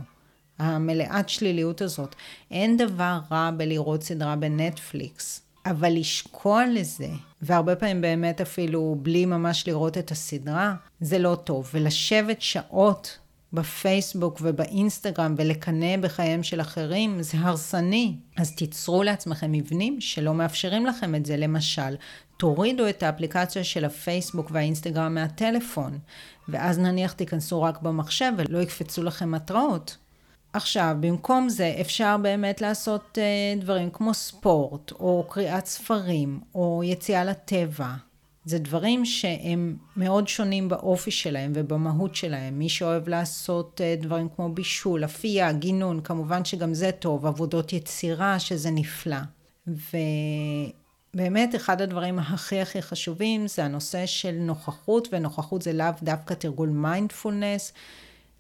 המלאת 0.59 1.29
שליליות 1.29 1.81
הזאת. 1.81 2.15
אין 2.51 2.77
דבר 2.77 3.19
רע 3.31 3.51
בלראות 3.57 4.03
סדרה 4.03 4.37
בנטפליקס, 4.37 5.43
אבל 5.67 5.93
לשקוע 5.93 6.65
לזה, 6.67 7.09
והרבה 7.43 7.77
פעמים 7.77 8.01
באמת 8.01 8.41
אפילו 8.41 8.97
בלי 9.03 9.27
ממש 9.27 9.69
לראות 9.69 9.99
את 9.99 10.11
הסדרה, 10.11 10.75
זה 11.01 11.19
לא 11.19 11.37
טוב. 11.45 11.71
ולשבת 11.75 12.43
שעות 12.43 13.19
בפייסבוק 13.53 14.39
ובאינסטגרם 14.43 15.35
ולקנא 15.39 15.97
בחייהם 15.97 16.43
של 16.43 16.61
אחרים, 16.61 17.23
זה 17.23 17.39
הרסני. 17.41 18.15
אז 18.37 18.55
תיצרו 18.55 19.03
לעצמכם 19.03 19.53
מבנים 19.53 20.01
שלא 20.01 20.35
מאפשרים 20.35 20.87
לכם 20.87 21.15
את 21.15 21.27
זה. 21.27 21.37
למשל, 21.37 21.97
תורידו 22.37 22.89
את 22.89 23.03
האפליקציה 23.03 23.65
של 23.65 23.85
הפייסבוק 23.85 24.51
והאינסטגרם 24.53 25.15
מהטלפון, 25.15 25.99
ואז 26.49 26.79
נניח 26.79 27.13
תיכנסו 27.13 27.63
רק 27.63 27.83
במחשב 27.83 28.33
ולא 28.37 28.59
יקפצו 28.59 29.03
לכם 29.03 29.35
התראות. 29.35 29.97
עכשיו, 30.53 30.97
במקום 31.01 31.49
זה 31.49 31.77
אפשר 31.81 32.17
באמת 32.23 32.61
לעשות 32.61 33.19
uh, 33.19 33.61
דברים 33.61 33.91
כמו 33.91 34.15
ספורט, 34.15 34.93
או 34.93 35.27
קריאת 35.31 35.67
ספרים, 35.67 36.41
או 36.55 36.83
יציאה 36.85 37.25
לטבע. 37.25 37.95
זה 38.45 38.59
דברים 38.59 39.05
שהם 39.05 39.77
מאוד 39.97 40.29
שונים 40.29 40.69
באופי 40.69 41.11
שלהם 41.11 41.53
ובמהות 41.55 42.15
שלהם. 42.15 42.59
מי 42.59 42.69
שאוהב 42.69 43.09
לעשות 43.09 43.81
uh, 43.81 44.03
דברים 44.03 44.29
כמו 44.37 44.49
בישול, 44.49 45.05
אפייה, 45.05 45.53
גינון, 45.53 46.01
כמובן 46.01 46.45
שגם 46.45 46.75
זה 46.75 46.91
טוב, 46.93 47.27
עבודות 47.27 47.73
יצירה, 47.73 48.39
שזה 48.39 48.71
נפלא. 48.71 49.17
ובאמת, 51.15 51.55
אחד 51.55 51.83
הדברים 51.83 52.19
הכי 52.19 52.61
הכי 52.61 52.83
חשובים 52.83 53.47
זה 53.47 53.65
הנושא 53.65 54.07
של 54.07 54.33
נוכחות, 54.33 55.09
ונוכחות 55.13 55.63
זה 55.63 55.73
לאו 55.73 55.87
דווקא 56.03 56.35
תרגול 56.35 56.69
מיינדפולנס. 56.69 57.73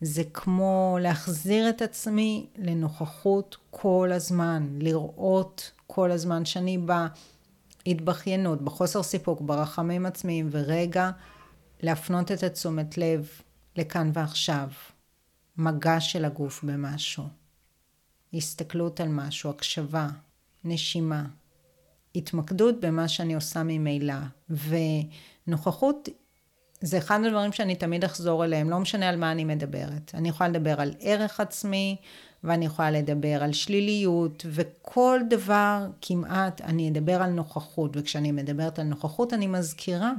זה 0.01 0.25
כמו 0.25 0.99
להחזיר 1.01 1.69
את 1.71 1.83
עצמי 1.83 2.47
לנוכחות 2.57 3.57
כל 3.71 4.11
הזמן, 4.13 4.69
לראות 4.81 5.73
כל 5.87 6.11
הזמן 6.11 6.45
שאני 6.45 6.79
בהתבכיינות, 7.87 8.63
בחוסר 8.63 9.03
סיפוק, 9.03 9.41
ברחמים 9.41 10.07
עצמיים, 10.07 10.49
ורגע 10.51 11.11
להפנות 11.81 12.33
את 12.33 12.43
התשומת 12.43 12.99
לב 12.99 13.29
לכאן 13.77 14.11
ועכשיו, 14.15 14.69
מגע 15.57 16.01
של 16.01 16.25
הגוף 16.25 16.65
במשהו, 16.65 17.25
הסתכלות 18.35 19.01
על 19.01 19.09
משהו, 19.09 19.51
הקשבה, 19.51 20.09
נשימה, 20.65 21.25
התמקדות 22.15 22.81
במה 22.81 23.09
שאני 23.09 23.35
עושה 23.35 23.63
ממילא, 23.63 24.15
ונוכחות 24.51 26.09
זה 26.81 26.99
אחד 26.99 27.21
הדברים 27.25 27.53
שאני 27.53 27.77
תמיד 27.77 28.05
אחזור 28.05 28.45
אליהם, 28.45 28.71
לא 28.71 28.79
משנה 28.79 29.09
על 29.09 29.17
מה 29.17 29.33
אני 29.33 29.45
מדברת. 29.45 30.11
אני 30.15 30.29
יכולה 30.29 30.49
לדבר 30.49 30.81
על 30.81 30.95
ערך 31.01 31.41
עצמי, 31.41 31.97
ואני 32.45 32.67
יכולה 32.67 32.91
לדבר 32.91 33.43
על 33.45 33.53
שליליות, 33.53 34.47
וכל 34.51 35.21
דבר 35.31 35.87
כמעט 36.01 36.61
אני 36.61 36.91
אדבר 36.91 37.23
על 37.23 37.31
נוכחות, 37.31 37.91
וכשאני 37.95 38.33
מדברת 38.33 38.79
על 38.79 38.87
נוכחות 38.87 39.33
אני 39.33 39.47
מזכירה. 39.47 40.13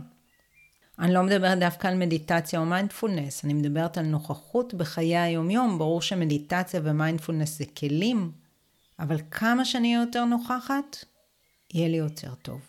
אני 0.99 1.13
לא 1.13 1.23
מדברת 1.23 1.59
דווקא 1.59 1.87
על 1.87 1.97
מדיטציה 1.97 2.59
או 2.59 2.65
מיינדפולנס, 2.65 3.45
אני 3.45 3.53
מדברת 3.53 3.97
על 3.97 4.05
נוכחות 4.05 4.73
בחיי 4.73 5.17
היומיום. 5.17 5.77
ברור 5.77 6.01
שמדיטציה 6.01 6.81
ומיינדפולנס 6.83 7.57
זה 7.57 7.65
כלים, 7.77 8.31
אבל 8.99 9.17
כמה 9.31 9.65
שאני 9.65 9.95
אהיה 9.95 10.05
יותר 10.05 10.25
נוכחת, 10.25 10.97
יהיה 11.73 11.87
לי 11.87 11.97
יותר 11.97 12.33
טוב. 12.35 12.68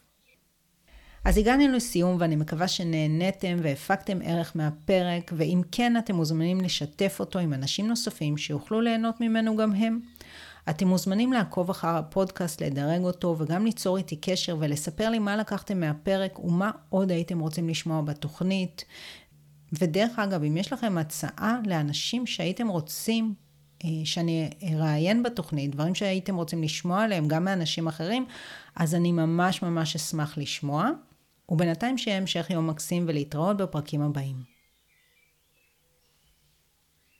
אז 1.25 1.39
הגענו 1.39 1.69
לסיום 1.69 2.17
ואני 2.19 2.37
מקווה 2.37 2.69
שנהניתם 2.69 3.57
והפקתם 3.63 4.19
ערך 4.25 4.53
מהפרק, 4.55 5.33
ואם 5.37 5.63
כן 5.73 5.97
אתם 5.97 6.15
מוזמנים 6.15 6.61
לשתף 6.61 7.17
אותו 7.21 7.39
עם 7.39 7.53
אנשים 7.53 7.89
נוספים 7.89 8.37
שיוכלו 8.37 8.81
ליהנות 8.81 9.21
ממנו 9.21 9.57
גם 9.57 9.73
הם. 9.73 10.01
אתם 10.71 10.89
מוזמנים 10.89 11.33
לעקוב 11.33 11.71
אחר 11.71 11.97
הפודקאסט, 11.97 12.63
לדרג 12.63 13.03
אותו 13.03 13.37
וגם 13.39 13.65
ליצור 13.65 13.97
איתי 13.97 14.17
קשר 14.17 14.57
ולספר 14.61 15.11
לי 15.11 15.19
מה 15.19 15.37
לקחתם 15.37 15.81
מהפרק 15.81 16.39
ומה 16.39 16.71
עוד 16.89 17.11
הייתם 17.11 17.41
רוצים 17.41 17.69
לשמוע 17.69 18.03
בתוכנית. 18.03 18.85
ודרך 19.73 20.19
אגב, 20.19 20.43
אם 20.43 20.57
יש 20.57 20.73
לכם 20.73 20.99
הצעה 20.99 21.61
לאנשים 21.67 22.27
שהייתם 22.27 22.69
רוצים 22.69 23.35
אה, 23.85 23.89
שאני 24.05 24.51
אראיין 24.63 25.23
בתוכנית, 25.23 25.71
דברים 25.71 25.95
שהייתם 25.95 26.37
רוצים 26.37 26.63
לשמוע 26.63 27.03
עליהם 27.03 27.29
גם 27.29 27.45
מאנשים 27.45 27.89
אחרים, 27.89 28.27
אז 28.77 28.95
אני 28.95 29.13
ממש 29.13 29.63
ממש 29.63 29.97
אשמח 29.97 30.39
לשמוע. 30.39 30.91
ובינתיים 31.51 31.99
שיהיה 31.99 32.17
המשך 32.17 32.51
יום 32.51 32.71
מקסים 32.71 33.05
ולהתראות 33.09 33.57
בפרקים 33.57 34.03
הבאים. 34.03 34.60